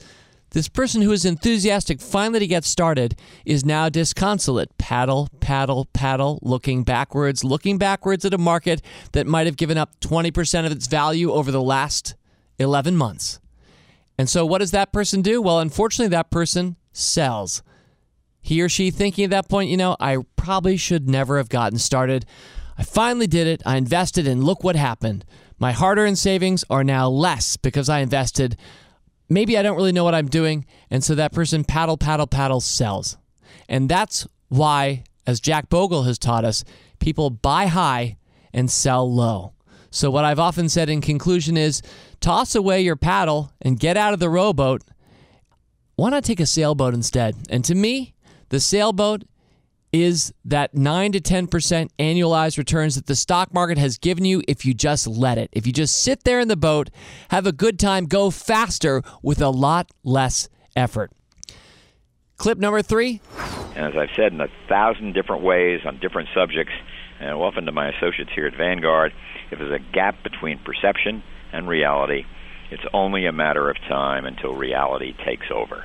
this 0.51 0.69
person 0.69 1.03
who 1.03 1.11
is 1.11 1.25
enthusiastic 1.25 2.01
finally 2.01 2.39
to 2.39 2.47
get 2.47 2.65
started 2.65 3.19
is 3.45 3.65
now 3.65 3.89
disconsolate. 3.89 4.79
Paddle, 4.79 5.29
paddle, 5.41 5.87
paddle, 5.93 6.39
looking 6.43 6.85
backwards, 6.85 7.43
looking 7.43 7.77
backwards 7.77 8.25
at 8.25 8.33
a 8.33 8.39
market 8.39 8.81
that 9.13 9.27
might 9.27 9.47
have 9.47 9.57
given 9.57 9.77
up 9.77 9.99
20% 9.99 10.65
of 10.65 10.71
its 10.71 10.87
value 10.87 11.33
over 11.33 11.51
the 11.51 11.61
last 11.61 12.15
11 12.61 12.97
months. 12.97 13.41
And 14.17 14.29
so, 14.29 14.47
what 14.47 14.59
does 14.59 14.71
that 14.71 14.93
person 14.93 15.23
do? 15.23 15.43
Well, 15.43 15.61
unfortunately, 15.61 16.11
that 16.11 16.31
person 16.31 16.77
sells. 16.93 17.63
He 18.41 18.61
or 18.61 18.69
she 18.69 18.91
thinking 18.91 19.25
at 19.25 19.31
that 19.31 19.49
point, 19.49 19.71
you 19.71 19.77
know, 19.77 19.97
I 19.99 20.19
probably 20.37 20.77
should 20.77 21.09
never 21.09 21.39
have 21.39 21.49
gotten 21.49 21.79
started. 21.79 22.27
I 22.77 22.83
finally 22.83 23.27
did 23.27 23.47
it. 23.47 23.63
I 23.65 23.77
invested, 23.77 24.27
and 24.29 24.45
look 24.45 24.63
what 24.63 24.77
happened. 24.77 25.25
My 25.59 25.73
hard 25.73 25.99
earned 25.99 26.19
savings 26.19 26.65
are 26.69 26.85
now 26.85 27.09
less 27.09 27.57
because 27.57 27.89
I 27.89 28.01
invested. 28.01 28.57
Maybe 29.29 29.57
I 29.57 29.63
don't 29.63 29.77
really 29.77 29.93
know 29.93 30.05
what 30.05 30.15
I'm 30.15 30.29
doing. 30.29 30.67
And 30.91 31.03
so 31.03 31.15
that 31.15 31.33
person 31.33 31.65
paddle, 31.65 31.97
paddle, 31.97 32.27
paddle 32.27 32.61
sells. 32.61 33.17
And 33.69 33.89
that's 33.89 34.27
why, 34.49 35.05
as 35.27 35.41
Jack 35.41 35.71
Bogle 35.71 36.03
has 36.03 36.19
taught 36.19 36.45
us, 36.45 36.65
people 36.99 37.31
buy 37.31 37.67
high 37.67 38.19
and 38.53 38.71
sell 38.71 39.11
low. 39.11 39.54
So, 39.95 40.11
what 40.11 40.25
I've 40.25 40.41
often 40.41 40.69
said 40.69 40.89
in 40.89 41.01
conclusion 41.01 41.57
is 41.57 41.81
toss 42.19 42.57
away 42.57 42.81
your 42.81 42.97
paddle 42.97 43.53
and 43.63 43.79
get 43.79 43.97
out 43.97 44.13
of 44.13 44.19
the 44.19 44.29
rowboat. 44.29 44.83
Why 45.95 46.11
not 46.11 46.25
take 46.25 46.41
a 46.41 46.47
sailboat 46.47 46.95
instead? 46.95 47.37
And 47.49 47.65
to 47.65 47.77
me, 47.77 48.13
the 48.49 48.59
sailboat 48.59 49.23
is 49.93 50.35
that 50.47 50.75
9 50.75 51.13
to 51.13 51.21
10% 51.21 51.91
annualized 52.01 52.59
returns 52.59 52.97
that 52.97 53.07
the 53.07 53.15
stock 53.15 53.55
market 53.55 53.79
has 53.79 53.97
given 53.97 54.25
you 54.25 54.43
if 54.49 54.65
you 54.65 54.75
just 54.75 55.07
let 55.07 55.39
it. 55.39 55.49
If 55.53 55.65
you 55.65 55.73
just 55.73 56.03
sit 56.03 56.25
there 56.25 56.41
in 56.41 56.49
the 56.49 56.57
boat, 56.57 56.91
have 57.29 57.47
a 57.47 57.53
good 57.53 57.79
time, 57.79 58.07
go 58.07 58.33
faster 58.33 59.01
with 59.23 59.41
a 59.41 59.51
lot 59.51 59.93
less 60.03 60.49
effort. 60.75 61.13
Clip 62.37 62.59
number 62.59 62.83
three. 62.83 63.21
And 63.77 63.87
as 63.87 63.95
I've 63.97 64.17
said 64.17 64.33
in 64.33 64.41
a 64.41 64.49
thousand 64.69 65.13
different 65.13 65.45
ways 65.45 65.83
on 65.85 66.01
different 66.01 66.31
subjects, 66.35 66.73
and 67.21 67.31
often 67.35 67.67
to 67.67 67.73
my 67.73 67.91
associates 67.91 68.31
here 68.35 68.49
at 68.49 68.57
Vanguard, 68.57 69.13
if 69.51 69.59
there's 69.59 69.73
a 69.73 69.93
gap 69.93 70.23
between 70.23 70.59
perception 70.59 71.23
and 71.53 71.69
reality, 71.69 72.25
it's 72.71 72.85
only 72.93 73.27
a 73.27 73.33
matter 73.33 73.71
of 73.71 73.77
time 73.89 74.25
until 74.25 74.55
reality 74.55 75.15
takes 75.25 75.47
over. 75.53 75.85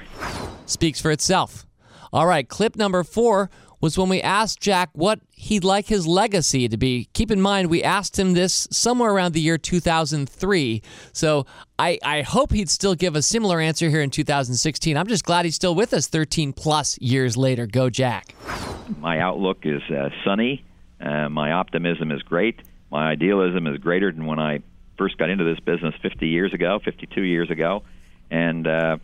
Speaks 0.65 0.99
for 0.99 1.11
itself. 1.11 1.65
All 2.11 2.25
right, 2.25 2.47
clip 2.47 2.75
number 2.75 3.03
four 3.03 3.49
was 3.81 3.97
when 3.97 4.09
we 4.09 4.21
asked 4.21 4.59
Jack 4.59 4.89
what 4.93 5.19
he'd 5.29 5.63
like 5.63 5.87
his 5.87 6.05
legacy 6.05 6.67
to 6.67 6.77
be. 6.77 7.07
Keep 7.13 7.31
in 7.31 7.39
mind, 7.39 7.69
we 7.69 7.83
asked 7.83 8.17
him 8.19 8.33
this 8.33 8.67
somewhere 8.71 9.11
around 9.13 9.33
the 9.33 9.41
year 9.41 9.57
2003. 9.57 10.81
So 11.13 11.45
I, 11.77 11.97
I 12.03 12.21
hope 12.23 12.51
he'd 12.51 12.69
still 12.69 12.95
give 12.95 13.15
a 13.15 13.21
similar 13.21 13.59
answer 13.59 13.89
here 13.89 14.01
in 14.01 14.09
2016. 14.09 14.97
I'm 14.97 15.07
just 15.07 15.23
glad 15.23 15.45
he's 15.45 15.55
still 15.55 15.75
with 15.75 15.93
us 15.93 16.07
13 16.07 16.51
plus 16.53 16.97
years 16.99 17.37
later. 17.37 17.67
Go, 17.67 17.89
Jack. 17.89 18.35
My 18.97 19.19
outlook 19.19 19.59
is 19.63 19.81
uh, 19.89 20.09
sunny. 20.25 20.65
Uh, 20.99 21.29
my 21.29 21.53
optimism 21.53 22.11
is 22.11 22.21
great 22.23 22.59
my 22.91 23.09
idealism 23.09 23.67
is 23.67 23.77
greater 23.77 24.11
than 24.11 24.25
when 24.25 24.39
I 24.39 24.61
first 24.97 25.17
got 25.17 25.29
into 25.29 25.43
this 25.43 25.59
business 25.59 25.95
50 26.01 26.27
years 26.27 26.53
ago, 26.53 26.79
52 26.83 27.21
years 27.21 27.49
ago, 27.49 27.83
and 28.29 28.67
uh, 28.67 28.97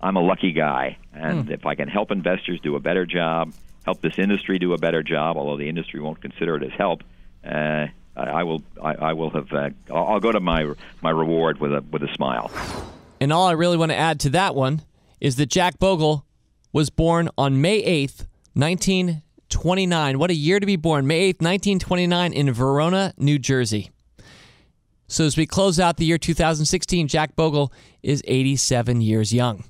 I'm 0.00 0.16
a 0.16 0.20
lucky 0.20 0.52
guy. 0.52 0.98
And 1.12 1.46
mm. 1.48 1.50
if 1.50 1.66
I 1.66 1.74
can 1.74 1.88
help 1.88 2.10
investors 2.10 2.60
do 2.60 2.76
a 2.76 2.80
better 2.80 3.06
job, 3.06 3.52
help 3.84 4.00
this 4.00 4.18
industry 4.18 4.58
do 4.58 4.72
a 4.72 4.78
better 4.78 5.02
job, 5.02 5.36
although 5.36 5.56
the 5.56 5.68
industry 5.68 6.00
won't 6.00 6.20
consider 6.20 6.56
it 6.56 6.62
as 6.62 6.72
help, 6.72 7.02
uh, 7.44 7.86
I, 8.16 8.42
will. 8.42 8.62
I, 8.82 8.94
I 8.94 9.12
will 9.14 9.30
have. 9.30 9.52
Uh, 9.52 9.70
I'll, 9.90 10.06
I'll 10.06 10.20
go 10.20 10.32
to 10.32 10.40
my 10.40 10.72
my 11.00 11.10
reward 11.10 11.58
with 11.60 11.72
a 11.72 11.80
with 11.80 12.02
a 12.02 12.12
smile. 12.14 12.50
And 13.20 13.32
all 13.32 13.46
I 13.46 13.52
really 13.52 13.76
want 13.76 13.92
to 13.92 13.96
add 13.96 14.20
to 14.20 14.30
that 14.30 14.54
one 14.54 14.82
is 15.20 15.36
that 15.36 15.46
Jack 15.46 15.78
Bogle 15.78 16.26
was 16.72 16.90
born 16.90 17.28
on 17.36 17.60
May 17.60 17.82
8th, 17.82 18.26
19. 18.54 19.22
29. 19.50 20.18
What 20.18 20.30
a 20.30 20.34
year 20.34 20.58
to 20.58 20.66
be 20.66 20.76
born. 20.76 21.06
May 21.06 21.32
8th, 21.32 21.42
1929, 21.42 22.32
in 22.32 22.52
Verona, 22.52 23.12
New 23.18 23.38
Jersey. 23.38 23.90
So 25.08 25.24
as 25.24 25.36
we 25.36 25.44
close 25.44 25.80
out 25.80 25.96
the 25.96 26.04
year 26.04 26.18
2016, 26.18 27.08
Jack 27.08 27.36
Bogle 27.36 27.72
is 28.02 28.22
87 28.26 29.00
years 29.00 29.34
young. 29.34 29.64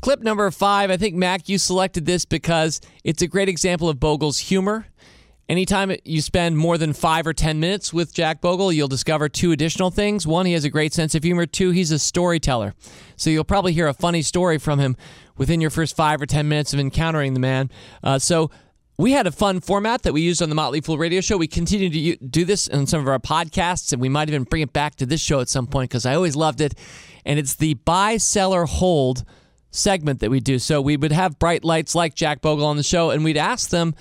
Clip 0.00 0.20
number 0.20 0.50
five, 0.50 0.90
I 0.90 0.96
think, 0.96 1.14
Mac, 1.14 1.48
you 1.48 1.58
selected 1.58 2.06
this 2.06 2.24
because 2.24 2.80
it's 3.04 3.22
a 3.22 3.26
great 3.26 3.48
example 3.48 3.88
of 3.88 4.00
Bogle's 4.00 4.38
humor. 4.38 4.86
Anytime 5.48 5.92
you 6.04 6.22
spend 6.22 6.56
more 6.56 6.78
than 6.78 6.92
five 6.92 7.26
or 7.26 7.32
10 7.32 7.60
minutes 7.60 7.92
with 7.92 8.14
Jack 8.14 8.40
Bogle, 8.40 8.72
you'll 8.72 8.88
discover 8.88 9.28
two 9.28 9.52
additional 9.52 9.90
things. 9.90 10.26
One, 10.26 10.46
he 10.46 10.52
has 10.52 10.64
a 10.64 10.70
great 10.70 10.92
sense 10.92 11.14
of 11.14 11.24
humor. 11.24 11.46
Two, 11.46 11.70
he's 11.70 11.90
a 11.90 11.98
storyteller. 11.98 12.74
So 13.16 13.28
you'll 13.28 13.44
probably 13.44 13.72
hear 13.72 13.86
a 13.86 13.92
funny 13.92 14.22
story 14.22 14.58
from 14.58 14.78
him 14.78 14.96
within 15.36 15.60
your 15.60 15.70
first 15.70 15.96
five 15.96 16.20
or 16.20 16.26
10 16.26 16.48
minutes 16.48 16.72
of 16.72 16.80
encountering 16.80 17.34
the 17.34 17.40
man. 17.40 17.70
Uh, 18.02 18.18
so 18.18 18.50
we 18.98 19.12
had 19.12 19.26
a 19.26 19.32
fun 19.32 19.60
format 19.60 20.02
that 20.02 20.12
we 20.12 20.20
used 20.20 20.42
on 20.42 20.48
the 20.48 20.54
Motley 20.54 20.80
Fool 20.80 20.98
radio 20.98 21.20
show. 21.20 21.36
We 21.36 21.48
continue 21.48 21.90
to 21.90 22.24
do 22.24 22.44
this 22.44 22.66
in 22.66 22.86
some 22.86 23.00
of 23.00 23.08
our 23.08 23.18
podcasts, 23.18 23.92
and 23.92 24.00
we 24.00 24.08
might 24.08 24.28
even 24.28 24.44
bring 24.44 24.62
it 24.62 24.72
back 24.72 24.96
to 24.96 25.06
this 25.06 25.20
show 25.20 25.40
at 25.40 25.48
some 25.48 25.66
point 25.66 25.90
because 25.90 26.06
I 26.06 26.14
always 26.14 26.36
loved 26.36 26.60
it. 26.60 26.74
And 27.24 27.38
it's 27.38 27.56
the 27.56 27.74
buy, 27.74 28.18
seller, 28.18 28.64
hold 28.64 29.24
segment 29.70 30.20
that 30.20 30.30
we 30.30 30.40
do. 30.40 30.58
So 30.58 30.80
we 30.80 30.96
would 30.96 31.12
have 31.12 31.38
bright 31.38 31.64
lights 31.64 31.94
like 31.94 32.14
Jack 32.14 32.42
Bogle 32.42 32.66
on 32.66 32.76
the 32.76 32.82
show, 32.82 33.10
and 33.10 33.24
we'd 33.24 33.36
ask 33.36 33.70
them 33.70 33.94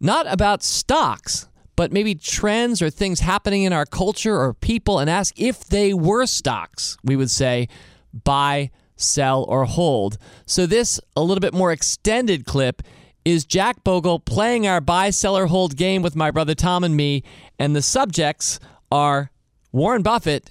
not 0.00 0.26
about 0.26 0.62
stocks, 0.62 1.48
but 1.76 1.92
maybe 1.92 2.14
trends 2.14 2.80
or 2.80 2.90
things 2.90 3.20
happening 3.20 3.64
in 3.64 3.72
our 3.72 3.86
culture 3.86 4.36
or 4.36 4.54
people, 4.54 4.98
and 4.98 5.10
ask 5.10 5.38
if 5.38 5.64
they 5.64 5.92
were 5.92 6.26
stocks. 6.26 6.96
We 7.04 7.16
would 7.16 7.30
say 7.30 7.68
buy, 8.12 8.70
sell, 8.98 9.44
or 9.48 9.64
hold. 9.64 10.18
So 10.46 10.66
this, 10.66 11.00
a 11.16 11.22
little 11.22 11.40
bit 11.40 11.54
more 11.54 11.72
extended 11.72 12.44
clip, 12.44 12.82
is 13.24 13.44
Jack 13.44 13.84
Bogle 13.84 14.18
playing 14.18 14.66
our 14.66 14.80
buy, 14.80 15.10
sell, 15.10 15.36
or 15.36 15.46
hold 15.46 15.76
game 15.76 16.02
with 16.02 16.16
my 16.16 16.30
brother 16.30 16.54
Tom 16.54 16.84
and 16.84 16.96
me, 16.96 17.22
and 17.58 17.74
the 17.74 17.82
subjects 17.82 18.60
are 18.90 19.30
Warren 19.72 20.02
Buffett, 20.02 20.50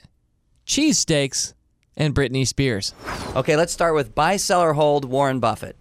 cheesesteaks, 0.66 1.54
and 1.96 2.14
Britney 2.14 2.46
Spears. 2.46 2.94
Okay, 3.36 3.56
let's 3.56 3.74
start 3.74 3.96
with 3.96 4.14
buy, 4.14 4.38
sell, 4.38 4.62
or 4.62 4.74
hold 4.74 5.06
Warren 5.06 5.40
Buffett. 5.40 5.76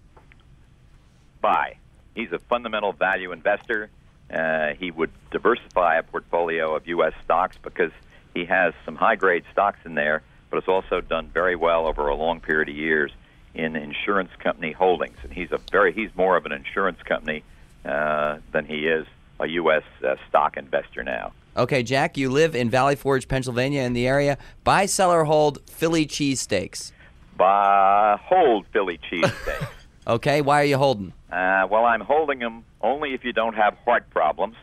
Buy. 1.40 1.76
He's 2.14 2.32
a 2.32 2.38
fundamental 2.38 2.92
value 2.92 3.32
investor. 3.32 3.90
Uh, 4.32 4.72
he 4.78 4.90
would 4.90 5.10
diversify 5.30 5.96
a 5.96 6.02
portfolio 6.02 6.74
of 6.74 6.86
U.S. 6.88 7.12
stocks 7.22 7.56
because 7.62 7.92
he 8.34 8.44
has 8.46 8.74
some 8.84 8.96
high 8.96 9.16
grade 9.16 9.44
stocks 9.52 9.78
in 9.84 9.94
there, 9.94 10.22
but 10.50 10.58
it's 10.58 10.68
also 10.68 11.00
done 11.00 11.30
very 11.32 11.56
well 11.56 11.86
over 11.86 12.08
a 12.08 12.14
long 12.14 12.40
period 12.40 12.68
of 12.68 12.76
years 12.76 13.12
in 13.54 13.74
insurance 13.76 14.30
company 14.38 14.72
holdings. 14.72 15.16
And 15.22 15.32
he's 15.32 15.50
a 15.52 15.60
very 15.70 15.92
he's 15.92 16.10
more 16.14 16.36
of 16.36 16.46
an 16.46 16.52
insurance 16.52 17.02
company 17.02 17.42
uh, 17.84 18.38
than 18.52 18.66
he 18.66 18.86
is 18.86 19.06
a 19.40 19.46
U.S. 19.46 19.82
Uh, 20.04 20.16
stock 20.28 20.56
investor 20.56 21.02
now. 21.02 21.32
Okay, 21.56 21.82
Jack, 21.82 22.18
you 22.18 22.30
live 22.30 22.54
in 22.54 22.68
Valley 22.68 22.96
Forge, 22.96 23.28
Pennsylvania, 23.28 23.82
in 23.82 23.94
the 23.94 24.06
area. 24.06 24.36
Buy, 24.62 24.84
sell, 24.86 25.10
or 25.10 25.24
hold 25.24 25.58
Philly 25.70 26.06
cheesesteaks. 26.06 26.92
Buy, 27.36 28.18
hold 28.22 28.66
Philly 28.72 28.98
cheesesteaks. 29.10 29.68
okay, 30.06 30.42
why 30.42 30.60
are 30.60 30.66
you 30.66 30.76
holding? 30.76 31.14
Uh, 31.32 31.66
well, 31.70 31.86
I'm 31.86 32.02
holding 32.02 32.40
them 32.40 32.64
only 32.82 33.14
if 33.14 33.24
you 33.24 33.32
don't 33.32 33.54
have 33.54 33.76
heart 33.86 34.10
problems, 34.10 34.56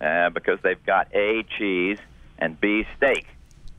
uh, 0.00 0.30
because 0.30 0.58
they've 0.62 0.82
got 0.86 1.08
A, 1.14 1.44
cheese, 1.58 1.98
and 2.38 2.58
B, 2.58 2.86
steak. 2.96 3.26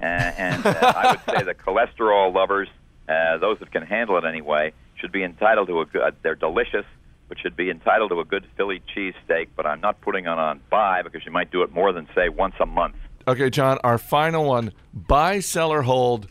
Uh, 0.01 0.05
and 0.05 0.65
uh, 0.65 0.73
I 0.81 1.11
would 1.11 1.37
say 1.37 1.43
the 1.43 1.53
cholesterol 1.65 2.33
lovers, 2.33 2.69
uh, 3.07 3.37
those 3.37 3.59
that 3.59 3.71
can 3.71 3.83
handle 3.83 4.17
it 4.17 4.25
anyway, 4.25 4.73
should 4.95 5.11
be 5.11 5.23
entitled 5.23 5.67
to 5.67 5.81
a 5.81 5.85
good. 5.85 6.15
They're 6.23 6.35
delicious 6.35 6.85
which 7.31 7.39
should 7.39 7.55
be 7.55 7.69
entitled 7.69 8.09
to 8.09 8.19
a 8.19 8.25
good 8.25 8.45
Philly 8.57 8.81
cheesesteak, 8.93 9.47
but 9.55 9.65
I'm 9.65 9.79
not 9.79 10.01
putting 10.01 10.25
it 10.25 10.27
on 10.27 10.59
buy 10.69 11.01
because 11.01 11.25
you 11.25 11.31
might 11.31 11.49
do 11.49 11.63
it 11.63 11.71
more 11.71 11.93
than, 11.93 12.05
say, 12.13 12.27
once 12.27 12.55
a 12.59 12.65
month. 12.65 12.95
Okay, 13.25 13.49
John, 13.49 13.77
our 13.85 13.97
final 13.97 14.43
one 14.43 14.73
buy, 14.93 15.39
sell, 15.39 15.71
or 15.71 15.83
hold 15.83 16.27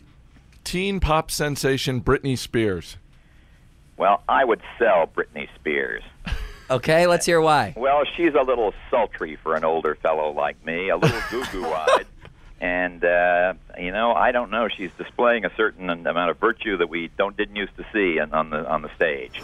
teen 0.63 0.99
pop 0.99 1.31
sensation 1.31 2.01
Britney 2.01 2.37
Spears. 2.37 2.97
Well, 3.97 4.21
I 4.29 4.45
would 4.45 4.61
sell 4.77 5.07
Britney 5.07 5.47
Spears. 5.55 6.03
Okay, 6.69 7.05
let's 7.05 7.25
hear 7.25 7.41
why. 7.41 7.73
Well, 7.75 8.03
she's 8.15 8.33
a 8.33 8.43
little 8.43 8.73
sultry 8.89 9.37
for 9.43 9.57
an 9.57 9.65
older 9.65 9.95
fellow 9.95 10.31
like 10.31 10.65
me, 10.65 10.87
a 10.87 10.95
little 10.95 11.19
goo 11.29 11.43
goo 11.51 11.65
eyed. 11.65 12.05
and 12.61 13.03
uh, 13.03 13.55
you 13.77 13.91
know, 13.91 14.13
I 14.13 14.31
don't 14.31 14.51
know. 14.51 14.67
She's 14.69 14.91
displaying 14.97 15.43
a 15.45 15.53
certain 15.55 15.89
amount 15.89 16.29
of 16.29 16.37
virtue 16.37 16.77
that 16.77 16.89
we 16.89 17.09
don't 17.17 17.35
didn't 17.35 17.55
used 17.55 17.75
to 17.77 17.85
see 17.91 18.19
on 18.19 18.51
the 18.51 18.69
on 18.69 18.83
the 18.83 18.95
stage. 18.95 19.41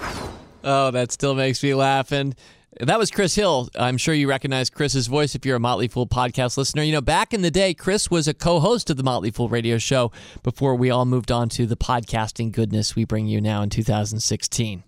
Oh, 0.64 0.92
that 0.92 1.12
still 1.12 1.34
makes 1.34 1.64
me 1.64 1.74
laugh. 1.74 2.12
And 2.12 2.36
that 2.80 3.00
was 3.00 3.10
Chris 3.10 3.34
Hill. 3.34 3.70
I'm 3.76 3.98
sure 3.98 4.14
you 4.14 4.30
recognize 4.30 4.70
Chris's 4.70 5.08
voice 5.08 5.34
if 5.34 5.46
you're 5.46 5.56
a 5.56 5.60
Motley 5.60 5.88
Fool 5.88 6.06
podcast 6.06 6.58
listener. 6.58 6.84
You 6.84 6.92
know, 6.92 7.02
back 7.02 7.34
in 7.34 7.42
the 7.42 7.50
day, 7.50 7.74
Chris 7.74 8.12
was 8.12 8.28
a 8.28 8.34
co 8.36 8.60
host 8.60 8.92
of 8.92 8.98
the 8.98 9.04
Motley 9.04 9.32
Fool 9.32 9.50
radio 9.50 9.80
show 9.80 10.12
before 10.44 10.76
we 10.76 10.92
all 10.92 11.06
moved 11.06 11.32
on 11.32 11.50
to 11.50 11.66
the 11.66 11.78
podcasting 11.78 12.52
goodness 12.52 12.96
we 12.96 13.04
bring 13.04 13.26
you 13.26 13.42
now 13.42 13.64
in 13.64 13.70
2016. 13.70 14.84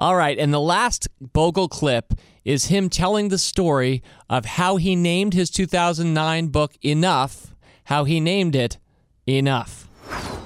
All 0.00 0.16
right, 0.16 0.38
and 0.38 0.52
the 0.52 0.60
last 0.60 1.08
Bogle 1.20 1.68
clip 1.68 2.14
is 2.44 2.66
him 2.66 2.88
telling 2.88 3.28
the 3.28 3.38
story 3.38 4.02
of 4.28 4.44
how 4.46 4.76
he 4.76 4.96
named 4.96 5.34
his 5.34 5.50
2009 5.50 6.48
book 6.48 6.72
Enough, 6.82 7.54
how 7.84 8.04
he 8.04 8.18
named 8.18 8.56
it 8.56 8.78
Enough. 9.26 9.86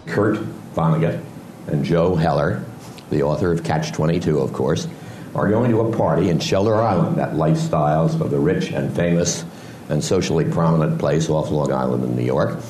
Kurt 0.07 0.39
Vonnegut 0.75 1.25
and 1.69 1.85
Joe 1.85 2.17
Heller 2.17 2.65
the 3.11 3.23
author 3.23 3.53
of 3.53 3.65
Catch 3.65 3.93
22, 3.93 4.39
of 4.39 4.53
course, 4.53 4.89
are 5.35 5.49
going 5.49 5.71
to 5.71 5.81
a 5.81 5.97
party 5.97 6.31
in 6.31 6.39
Shelter 6.39 6.75
Island, 6.75 7.17
that 7.19 7.35
lifestyles 7.35 8.21
of 8.21 8.31
the 8.31 8.39
rich 8.39 8.71
and 8.71 8.95
famous 8.95 9.45
and 9.89 10.03
socially 10.03 10.45
prominent 10.45 10.99
place 10.99 11.29
off 11.29 11.51
Long 11.51 11.73
Island 11.73 12.05
in 12.05 12.17
New 12.17 12.25
York, 12.25 12.61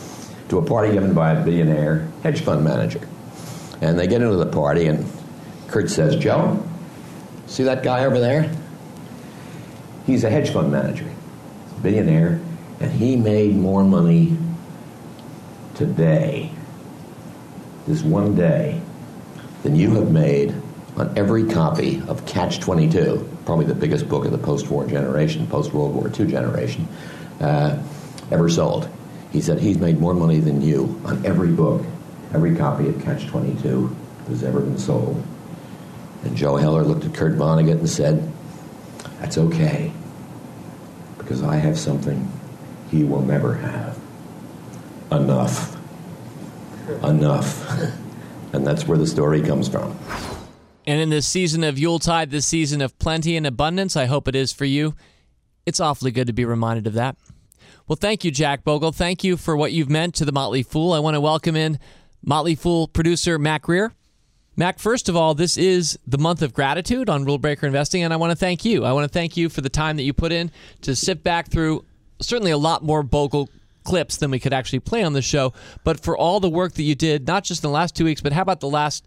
to 0.49 0.59
a 0.59 0.65
party 0.65 0.93
given 0.93 1.15
by 1.15 1.33
a 1.33 1.45
billionaire 1.45 2.09
hedge 2.23 2.41
fund 2.43 2.65
manager. 2.65 3.01
And 3.81 3.99
they 3.99 4.07
get 4.07 4.23
into 4.23 4.37
the 4.37 4.47
party, 4.47 4.87
and 4.87 5.07
Kurt 5.69 5.91
says, 5.91 6.17
Joe, 6.17 6.63
see 7.47 7.65
that 7.65 7.83
guy 7.83 8.05
over 8.05 8.19
there? 8.19 8.51
He's 10.07 10.25
a 10.25 10.31
hedge 10.31 10.51
fund 10.51 10.71
manager, 10.71 11.09
billionaire, 11.83 12.41
and 12.81 12.91
he 12.93 13.17
made 13.17 13.57
more 13.57 13.85
money 13.85 14.37
today, 15.75 16.51
this 17.87 18.03
one 18.03 18.35
day, 18.35 18.81
than 19.63 19.75
you 19.75 19.91
have 19.95 20.11
made 20.11 20.55
on 20.97 21.17
every 21.19 21.45
copy 21.45 22.03
of 22.07 22.25
Catch 22.27 22.61
22, 22.61 23.29
probably 23.45 23.65
the 23.65 23.75
biggest 23.75 24.09
book 24.09 24.25
of 24.25 24.33
the 24.33 24.39
post 24.39 24.69
war 24.69 24.87
generation, 24.87 25.47
post 25.47 25.73
World 25.73 25.95
War 25.95 26.09
II 26.09 26.27
generation, 26.27 26.87
uh, 27.41 27.83
ever 28.31 28.49
sold. 28.49 28.89
He 29.33 29.41
said 29.41 29.59
he's 29.59 29.79
made 29.79 29.99
more 29.99 30.15
money 30.15 30.39
than 30.39 30.61
you 30.61 31.01
on 31.05 31.25
every 31.27 31.49
book, 31.49 31.85
every 32.33 32.55
copy 32.55 32.89
of 32.89 33.03
Catch 33.03 33.27
22 33.27 33.95
that's 34.29 34.43
ever 34.43 34.61
been 34.61 34.79
sold. 34.79 35.23
And 36.25 36.37
Joe 36.37 36.57
Heller 36.57 36.83
looked 36.83 37.05
at 37.05 37.15
Kurt 37.15 37.35
Vonnegut 37.35 37.79
and 37.79 37.89
said, 37.89 38.33
That's 39.21 39.39
okay, 39.39 39.93
because 41.19 41.43
I 41.43 41.57
have 41.57 41.79
something 41.79 42.31
he 42.91 43.05
will 43.05 43.23
never 43.23 43.55
have. 43.55 43.99
Enough. 45.11 45.77
Enough. 47.03 47.93
And 48.53 48.67
that's 48.67 48.87
where 48.87 48.99
the 48.99 49.07
story 49.07 49.43
comes 49.43 49.69
from. 49.69 49.99
And 50.87 51.01
in 51.01 51.11
this 51.11 51.27
season 51.27 51.65
of 51.65 51.79
Yuletide, 51.79 52.31
this 52.31 52.47
season 52.47 52.81
of 52.83 52.99
plenty 52.99 53.37
and 53.37 53.47
abundance, 53.47 53.97
I 53.97 54.05
hope 54.05 54.29
it 54.29 54.37
is 54.37 54.53
for 54.53 54.65
you. 54.65 54.95
It's 55.67 55.81
awfully 55.81 56.11
good 56.11 56.27
to 56.27 56.33
be 56.33 56.45
reminded 56.45 56.87
of 56.87 56.93
that. 56.93 57.17
Well, 57.89 57.97
thank 57.97 58.25
you, 58.25 58.31
Jack 58.31 58.65
Bogle. 58.65 58.93
Thank 58.93 59.25
you 59.25 59.37
for 59.37 59.57
what 59.57 59.73
you've 59.73 59.91
meant 59.91 60.15
to 60.17 60.25
the 60.25 60.33
Motley 60.33 60.63
Fool. 60.63 60.93
I 60.93 60.99
want 60.99 61.15
to 61.15 61.21
welcome 61.21 61.57
in 61.57 61.79
Motley 62.23 62.55
Fool 62.55 62.87
producer 62.87 63.39
Mac 63.39 63.63
Greer. 63.63 63.93
Mac, 64.57 64.79
first 64.79 65.09
of 65.09 65.17
all, 65.17 65.35
this 65.35 65.57
is 65.57 65.99
the 66.07 66.19
month 66.19 66.41
of 66.41 66.55
gratitude 66.55 67.09
on 67.11 67.25
Rule 67.25 67.39
Breaker 67.39 67.67
Investing, 67.67 68.05
and 68.05 68.13
I 68.13 68.17
want 68.17 68.31
to 68.31 68.37
thank 68.37 68.65
you. 68.65 68.85
I 68.85 68.93
want 68.93 69.05
to 69.05 69.13
thank 69.13 69.37
you 69.37 69.49
for 69.49 69.61
the 69.61 69.69
time 69.69 69.97
that 69.97 70.05
you 70.05 70.13
put 70.13 70.31
in 70.31 70.53
to 70.83 70.95
sit 70.95 71.25
back 71.25 71.49
through 71.49 71.85
certainly 72.21 72.53
a 72.53 72.59
lot 72.59 72.85
more 72.85 73.03
Bogle 73.03 73.49
clips 73.83 74.17
than 74.17 74.31
we 74.31 74.39
could 74.39 74.53
actually 74.53 74.79
play 74.79 75.03
on 75.03 75.13
the 75.13 75.23
show. 75.23 75.53
But 75.83 76.01
for 76.01 76.17
all 76.17 76.39
the 76.39 76.49
work 76.49 76.75
that 76.75 76.85
you 76.85 76.95
did, 76.95 77.27
not 77.27 77.43
just 77.43 77.65
in 77.65 77.69
the 77.69 77.75
last 77.75 77.97
two 77.97 78.05
weeks, 78.05 78.21
but 78.21 78.33
how 78.33 78.43
about 78.43 78.61
the 78.61 78.69
last 78.69 79.07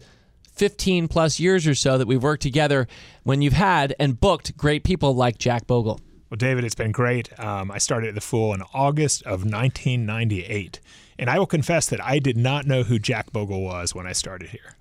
15 0.51 1.07
plus 1.07 1.39
years 1.39 1.65
or 1.65 1.75
so 1.75 1.97
that 1.97 2.07
we've 2.07 2.21
worked 2.21 2.43
together 2.43 2.87
when 3.23 3.41
you've 3.41 3.53
had 3.53 3.95
and 3.99 4.19
booked 4.19 4.57
great 4.57 4.83
people 4.83 5.15
like 5.15 5.37
Jack 5.37 5.65
Bogle? 5.65 6.01
Well, 6.29 6.37
David, 6.37 6.65
it's 6.65 6.75
been 6.75 6.91
great. 6.91 7.37
Um, 7.39 7.71
I 7.71 7.77
started 7.77 8.09
at 8.09 8.15
the 8.15 8.21
Fool 8.21 8.53
in 8.53 8.61
August 8.73 9.23
of 9.23 9.45
1998. 9.45 10.81
And 11.17 11.29
I 11.29 11.39
will 11.39 11.47
confess 11.47 11.87
that 11.87 12.03
I 12.03 12.19
did 12.19 12.35
not 12.35 12.65
know 12.67 12.83
who 12.83 12.99
Jack 12.99 13.31
Bogle 13.31 13.61
was 13.61 13.95
when 13.95 14.05
I 14.05 14.11
started 14.11 14.49
here. 14.49 14.75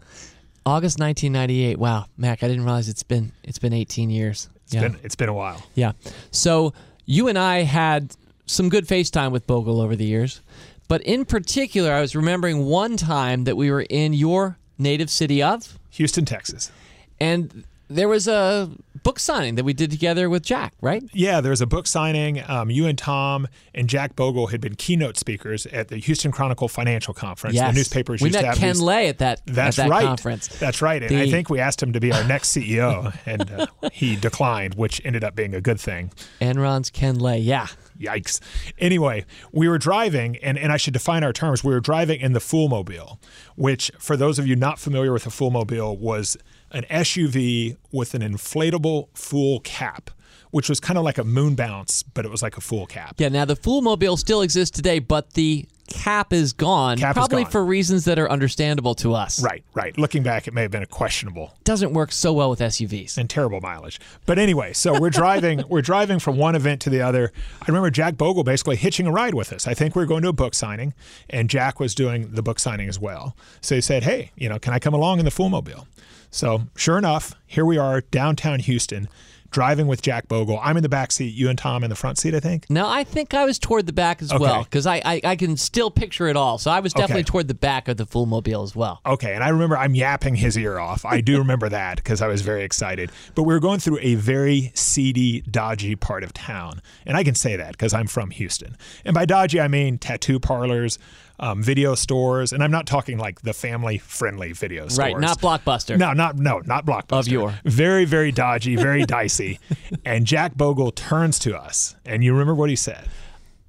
August 0.66 0.98
1998. 0.98 1.78
Wow, 1.78 2.06
Mac, 2.18 2.42
I 2.42 2.48
didn't 2.48 2.64
realize 2.64 2.88
it's 2.88 3.04
been 3.04 3.32
it's 3.44 3.58
been 3.58 3.72
18 3.72 4.10
years. 4.10 4.48
It's 4.64 4.74
yeah. 4.74 4.82
been 4.82 4.98
it's 5.04 5.14
been 5.14 5.28
a 5.28 5.34
while. 5.34 5.64
Yeah. 5.74 5.92
So 6.32 6.74
you 7.06 7.28
and 7.28 7.38
I 7.38 7.62
had 7.62 8.14
some 8.46 8.68
good 8.68 8.86
FaceTime 8.86 9.30
with 9.30 9.46
Bogle 9.46 9.80
over 9.80 9.94
the 9.94 10.04
years. 10.04 10.40
But 10.88 11.02
in 11.02 11.24
particular, 11.24 11.92
I 11.92 12.00
was 12.00 12.14
remembering 12.14 12.64
one 12.64 12.96
time 12.96 13.44
that 13.44 13.56
we 13.56 13.70
were 13.70 13.86
in 13.88 14.12
your 14.12 14.58
native 14.78 15.10
city 15.10 15.42
of 15.42 15.78
Houston, 15.90 16.24
Texas. 16.24 16.70
And 17.18 17.64
there 17.88 18.08
was 18.08 18.26
a 18.28 18.70
book 19.02 19.18
signing 19.20 19.54
that 19.54 19.64
we 19.64 19.72
did 19.72 19.90
together 19.90 20.28
with 20.28 20.42
Jack, 20.42 20.74
right? 20.80 21.02
Yeah, 21.12 21.40
there 21.40 21.50
was 21.50 21.60
a 21.60 21.66
book 21.66 21.86
signing. 21.86 22.42
Um, 22.48 22.70
you 22.70 22.86
and 22.86 22.98
Tom 22.98 23.46
and 23.74 23.88
Jack 23.88 24.16
Bogle 24.16 24.48
had 24.48 24.60
been 24.60 24.74
keynote 24.74 25.16
speakers 25.16 25.66
at 25.66 25.88
the 25.88 25.96
Houston 25.98 26.32
Chronicle 26.32 26.66
Financial 26.68 27.14
Conference. 27.14 27.54
Yes. 27.54 27.72
The 27.72 27.78
newspapers 27.78 28.20
we 28.20 28.28
used 28.28 28.34
met 28.34 28.40
to 28.40 28.46
have 28.48 28.58
Ken 28.58 28.70
these- 28.70 28.80
Lay 28.80 29.08
at 29.08 29.18
that, 29.18 29.42
That's 29.46 29.78
at 29.78 29.84
that 29.84 29.90
right. 29.90 30.04
conference. 30.04 30.48
That's 30.48 30.82
right. 30.82 31.00
And 31.02 31.10
The- 31.10 31.22
I 31.22 31.30
think 31.30 31.48
we 31.50 31.60
asked 31.60 31.82
him 31.82 31.92
to 31.92 32.00
be 32.00 32.12
our 32.12 32.24
next 32.28 32.48
CEO, 32.56 33.16
and 33.26 33.48
uh, 33.50 33.66
he 33.92 34.16
declined, 34.16 34.74
which 34.74 35.00
ended 35.04 35.22
up 35.22 35.36
being 35.36 35.54
a 35.54 35.60
good 35.60 35.78
thing. 35.78 36.10
Enron's 36.40 36.90
Ken 36.90 37.16
Lay, 37.18 37.38
yeah. 37.38 37.68
Yikes. 37.98 38.40
Anyway, 38.78 39.24
we 39.52 39.68
were 39.68 39.78
driving, 39.78 40.36
and, 40.38 40.58
and 40.58 40.72
I 40.72 40.76
should 40.76 40.92
define 40.92 41.24
our 41.24 41.32
terms. 41.32 41.64
We 41.64 41.72
were 41.72 41.80
driving 41.80 42.20
in 42.20 42.32
the 42.32 42.40
Foolmobile, 42.40 43.18
which, 43.56 43.90
for 43.98 44.16
those 44.16 44.38
of 44.38 44.46
you 44.46 44.56
not 44.56 44.78
familiar 44.78 45.12
with 45.12 45.24
the 45.24 45.30
Foolmobile, 45.30 45.98
was 45.98 46.36
an 46.70 46.84
SUV 46.90 47.76
with 47.92 48.14
an 48.14 48.22
inflatable 48.22 49.08
fool 49.14 49.60
cap, 49.60 50.10
which 50.56 50.70
was 50.70 50.80
kind 50.80 50.96
of 50.96 51.04
like 51.04 51.18
a 51.18 51.24
moon 51.24 51.54
bounce, 51.54 52.02
but 52.02 52.24
it 52.24 52.30
was 52.30 52.42
like 52.42 52.56
a 52.56 52.62
fool 52.62 52.86
cap. 52.86 53.16
Yeah, 53.18 53.28
now 53.28 53.44
the 53.44 53.56
Foolmobile 53.56 54.18
still 54.18 54.40
exists 54.40 54.74
today, 54.74 55.00
but 55.00 55.34
the 55.34 55.66
cap 55.86 56.32
is 56.32 56.54
gone, 56.54 56.96
Cap 56.96 57.10
is 57.10 57.14
probably 57.14 57.42
gone. 57.42 57.52
for 57.52 57.62
reasons 57.62 58.06
that 58.06 58.18
are 58.18 58.30
understandable 58.30 58.94
to 58.94 59.12
us. 59.12 59.42
Right, 59.42 59.62
right. 59.74 59.96
Looking 59.98 60.22
back, 60.22 60.48
it 60.48 60.54
may 60.54 60.62
have 60.62 60.70
been 60.70 60.82
a 60.82 60.86
questionable 60.86 61.52
Doesn't 61.64 61.92
work 61.92 62.10
so 62.10 62.32
well 62.32 62.48
with 62.48 62.60
SUVs. 62.60 63.18
and 63.18 63.28
terrible 63.28 63.60
mileage. 63.60 64.00
But 64.24 64.38
anyway, 64.38 64.72
so 64.72 64.98
we're 64.98 65.10
driving 65.10 65.62
we're 65.68 65.82
driving 65.82 66.20
from 66.20 66.38
one 66.38 66.54
event 66.54 66.80
to 66.82 66.90
the 66.90 67.02
other. 67.02 67.32
I 67.60 67.66
remember 67.66 67.90
Jack 67.90 68.16
Bogle 68.16 68.42
basically 68.42 68.76
hitching 68.76 69.06
a 69.06 69.12
ride 69.12 69.34
with 69.34 69.52
us. 69.52 69.66
I 69.66 69.74
think 69.74 69.94
we 69.94 70.00
were 70.00 70.06
going 70.06 70.22
to 70.22 70.30
a 70.30 70.32
book 70.32 70.54
signing 70.54 70.94
and 71.28 71.50
Jack 71.50 71.78
was 71.78 71.94
doing 71.94 72.30
the 72.32 72.42
book 72.42 72.58
signing 72.58 72.88
as 72.88 72.98
well. 72.98 73.36
So 73.60 73.74
he 73.74 73.82
said, 73.82 74.04
"Hey, 74.04 74.30
you 74.36 74.48
know, 74.48 74.58
can 74.58 74.72
I 74.72 74.78
come 74.78 74.94
along 74.94 75.18
in 75.18 75.26
the 75.26 75.30
Foolmobile?" 75.30 75.86
So, 76.30 76.62
sure 76.76 76.96
enough, 76.96 77.34
here 77.46 77.66
we 77.66 77.76
are 77.76 78.00
downtown 78.00 78.60
Houston 78.60 79.08
driving 79.50 79.86
with 79.86 80.02
Jack 80.02 80.28
Bogle. 80.28 80.58
I'm 80.62 80.76
in 80.76 80.82
the 80.82 80.88
back 80.88 81.12
seat, 81.12 81.34
you 81.34 81.48
and 81.48 81.58
Tom 81.58 81.84
in 81.84 81.90
the 81.90 81.96
front 81.96 82.18
seat, 82.18 82.34
I 82.34 82.40
think. 82.40 82.66
No, 82.70 82.86
I 82.88 83.04
think 83.04 83.34
I 83.34 83.44
was 83.44 83.58
toward 83.58 83.86
the 83.86 83.92
back 83.92 84.22
as 84.22 84.30
Okay. 84.32 84.40
well 84.42 84.64
because 84.64 84.86
I, 84.86 84.96
I, 85.04 85.20
I 85.24 85.36
can 85.36 85.56
still 85.56 85.90
picture 85.90 86.26
it 86.28 86.36
all. 86.36 86.58
So 86.58 86.70
I 86.70 86.80
was 86.80 86.92
definitely 86.92 87.20
Okay. 87.22 87.30
toward 87.30 87.48
the 87.48 87.54
back 87.54 87.88
of 87.88 87.96
the 87.96 88.06
Foolmobile 88.06 88.62
as 88.64 88.74
well. 88.76 89.00
Okay, 89.06 89.34
and 89.34 89.42
I 89.44 89.48
remember 89.48 89.76
I'm 89.76 89.94
yapping 89.94 90.34
his 90.36 90.56
ear 90.58 90.78
off. 90.78 91.04
I 91.04 91.20
do 91.20 91.38
remember 91.38 91.68
that 91.68 91.96
because 91.96 92.22
I 92.22 92.28
was 92.28 92.42
very 92.42 92.62
excited. 92.64 93.10
But 93.34 93.44
we 93.44 93.54
were 93.54 93.60
going 93.60 93.80
through 93.80 93.98
a 94.02 94.14
very 94.16 94.72
seedy, 94.74 95.40
dodgy 95.42 95.96
part 95.96 96.22
of 96.24 96.32
town. 96.32 96.80
And 97.04 97.16
I 97.16 97.24
can 97.24 97.34
say 97.34 97.56
that 97.56 97.72
because 97.72 97.94
I'm 97.94 98.06
from 98.06 98.30
Houston. 98.30 98.76
And 99.04 99.14
by 99.14 99.24
dodgy, 99.26 99.60
I 99.60 99.68
mean 99.68 99.98
tattoo 99.98 100.38
parlors, 100.40 100.98
um, 101.38 101.62
video 101.62 101.94
stores. 101.94 102.52
And 102.52 102.62
I'm 102.62 102.70
not 102.70 102.86
talking 102.86 103.18
like 103.18 103.42
the 103.42 103.52
family 103.52 103.98
friendly 103.98 104.52
video 104.52 104.88
stores. 104.88 104.98
Right, 104.98 105.18
not 105.18 105.40
Blockbuster. 105.40 105.98
No, 105.98 106.12
not 106.12 106.36
no, 106.36 106.60
not 106.64 106.86
Blockbuster. 106.86 107.18
Of 107.18 107.28
your. 107.28 107.54
Very, 107.64 108.04
very 108.04 108.32
dodgy, 108.32 108.76
very 108.76 109.04
dicey. 109.06 109.58
And 110.04 110.26
Jack 110.26 110.54
Bogle 110.56 110.92
turns 110.92 111.38
to 111.40 111.56
us, 111.56 111.96
and 112.04 112.22
you 112.24 112.32
remember 112.32 112.54
what 112.54 112.70
he 112.70 112.76
said. 112.76 113.08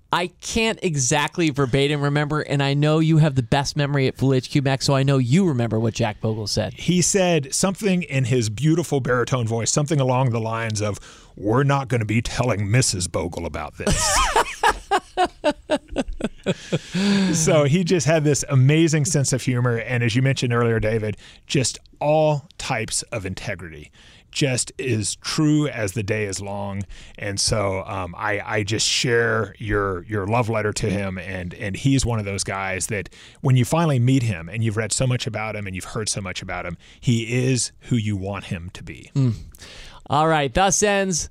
I 0.10 0.28
can't 0.40 0.80
exactly 0.82 1.50
verbatim 1.50 2.02
remember, 2.02 2.40
and 2.40 2.64
I 2.64 2.74
know 2.76 3.00
you 3.00 3.18
have 3.18 3.36
the 3.36 3.44
best 3.44 3.76
memory 3.76 4.08
at 4.08 4.16
Fool 4.16 4.38
HQ 4.38 4.64
Mac, 4.64 4.82
so 4.82 4.96
I 4.96 5.04
know 5.04 5.18
you 5.18 5.46
remember 5.46 5.82
what 5.82 5.94
Jack 5.94 6.22
Bogle 6.22 6.48
said. 6.48 6.74
he 6.76 7.02
said 7.02 7.54
something 7.54 8.04
in 8.04 8.24
his 8.24 8.50
beautiful 8.50 9.02
baritone 9.02 9.46
voice, 9.46 9.70
something 9.70 10.00
along 10.00 10.30
the 10.30 10.40
lines 10.40 10.82
of, 10.82 10.98
We're 11.36 11.64
not 11.64 11.90
going 11.90 12.00
to 12.00 12.06
be 12.06 12.22
telling 12.22 12.68
Mrs. 12.70 13.12
Bogle 13.12 13.46
about 13.46 13.78
this. 13.78 14.18
so 17.34 17.64
he 17.66 17.84
just 17.84 18.08
had 18.08 18.24
this 18.24 18.44
amazing 18.50 19.06
sense 19.06 19.34
of 19.34 19.42
humor. 19.42 19.78
And 19.78 20.04
as 20.04 20.16
you 20.16 20.22
mentioned 20.22 20.54
earlier, 20.54 20.80
David, 20.80 21.18
just 21.46 21.80
all 22.00 22.48
types 22.58 23.02
of 23.04 23.26
integrity. 23.26 23.92
Just 24.30 24.72
as 24.80 25.16
true 25.16 25.68
as 25.68 25.94
the 25.94 26.04
day 26.04 26.26
is 26.26 26.42
long, 26.42 26.84
and 27.18 27.40
so 27.40 27.84
um, 27.86 28.14
I, 28.16 28.42
I 28.46 28.64
just 28.64 28.86
share 28.86 29.56
your 29.58 30.04
your 30.04 30.28
love 30.28 30.48
letter 30.50 30.74
to 30.74 30.90
him, 30.90 31.18
and 31.18 31.54
and 31.56 31.76
he's 31.76 32.06
one 32.06 32.20
of 32.20 32.26
those 32.26 32.44
guys 32.44 32.88
that 32.88 33.10
when 33.42 33.56
you 33.56 33.66
finally 33.66 34.00
meet 34.00 34.24
him 34.24 34.48
and 34.50 34.64
you've 34.64 34.78
read 34.78 34.92
so 34.92 35.08
much 35.08 35.26
about 35.26 35.56
him 35.56 35.66
and 35.66 35.76
you've 35.76 35.86
heard 35.86 36.08
so 36.08 36.22
much 36.22 36.42
about 36.44 36.66
him, 36.68 36.78
he 37.00 37.48
is 37.48 37.72
who 37.84 37.96
you 37.96 38.16
want 38.18 38.44
him 38.46 38.70
to 38.74 38.84
be. 38.84 39.10
All 40.08 40.28
right, 40.28 40.54
thus 40.54 40.84
ends, 40.84 41.30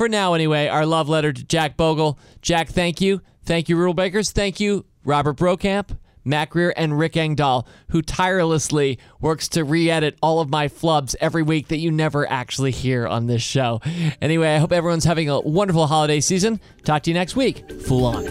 for 0.00 0.08
now 0.08 0.32
anyway, 0.32 0.66
our 0.66 0.86
love 0.86 1.10
letter 1.10 1.30
to 1.30 1.44
Jack 1.44 1.76
Bogle. 1.76 2.18
Jack, 2.40 2.70
thank 2.70 3.02
you. 3.02 3.20
Thank 3.44 3.68
you, 3.68 3.76
Rule 3.76 3.92
Breakers. 3.92 4.30
Thank 4.30 4.58
you, 4.58 4.86
Robert 5.04 5.36
Brokamp, 5.36 5.94
Mac 6.24 6.48
Greer, 6.48 6.72
and 6.74 6.98
Rick 6.98 7.18
Engdahl, 7.18 7.68
who 7.90 8.00
tirelessly 8.00 8.98
works 9.20 9.46
to 9.50 9.62
re 9.62 9.90
edit 9.90 10.16
all 10.22 10.40
of 10.40 10.48
my 10.48 10.68
flubs 10.68 11.14
every 11.20 11.42
week 11.42 11.68
that 11.68 11.80
you 11.80 11.90
never 11.90 12.26
actually 12.32 12.70
hear 12.70 13.06
on 13.06 13.26
this 13.26 13.42
show. 13.42 13.82
Anyway, 14.22 14.48
I 14.48 14.56
hope 14.56 14.72
everyone's 14.72 15.04
having 15.04 15.28
a 15.28 15.38
wonderful 15.38 15.86
holiday 15.86 16.20
season. 16.20 16.60
Talk 16.82 17.02
to 17.02 17.10
you 17.10 17.14
next 17.14 17.36
week. 17.36 17.70
Fool 17.82 18.06
on. 18.06 18.26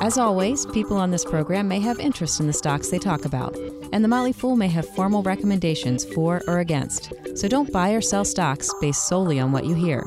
As 0.00 0.18
always, 0.18 0.66
people 0.66 0.96
on 0.96 1.12
this 1.12 1.24
program 1.24 1.68
may 1.68 1.78
have 1.78 2.00
interest 2.00 2.40
in 2.40 2.48
the 2.48 2.52
stocks 2.52 2.88
they 2.88 2.98
talk 2.98 3.24
about, 3.26 3.56
and 3.92 4.02
the 4.02 4.08
Motley 4.08 4.32
Fool 4.32 4.56
may 4.56 4.66
have 4.66 4.88
formal 4.88 5.22
recommendations 5.22 6.04
for 6.04 6.42
or 6.48 6.58
against. 6.58 7.12
So 7.36 7.46
don't 7.46 7.72
buy 7.72 7.92
or 7.92 8.00
sell 8.00 8.24
stocks 8.24 8.74
based 8.80 9.06
solely 9.06 9.38
on 9.38 9.52
what 9.52 9.66
you 9.66 9.76
hear. 9.76 10.02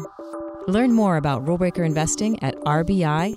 Learn 0.68 0.94
more 0.94 1.18
about 1.18 1.44
rulebreaker 1.44 1.86
investing 1.86 2.42
at 2.42 2.56
rbi.fool.com. 2.62 3.36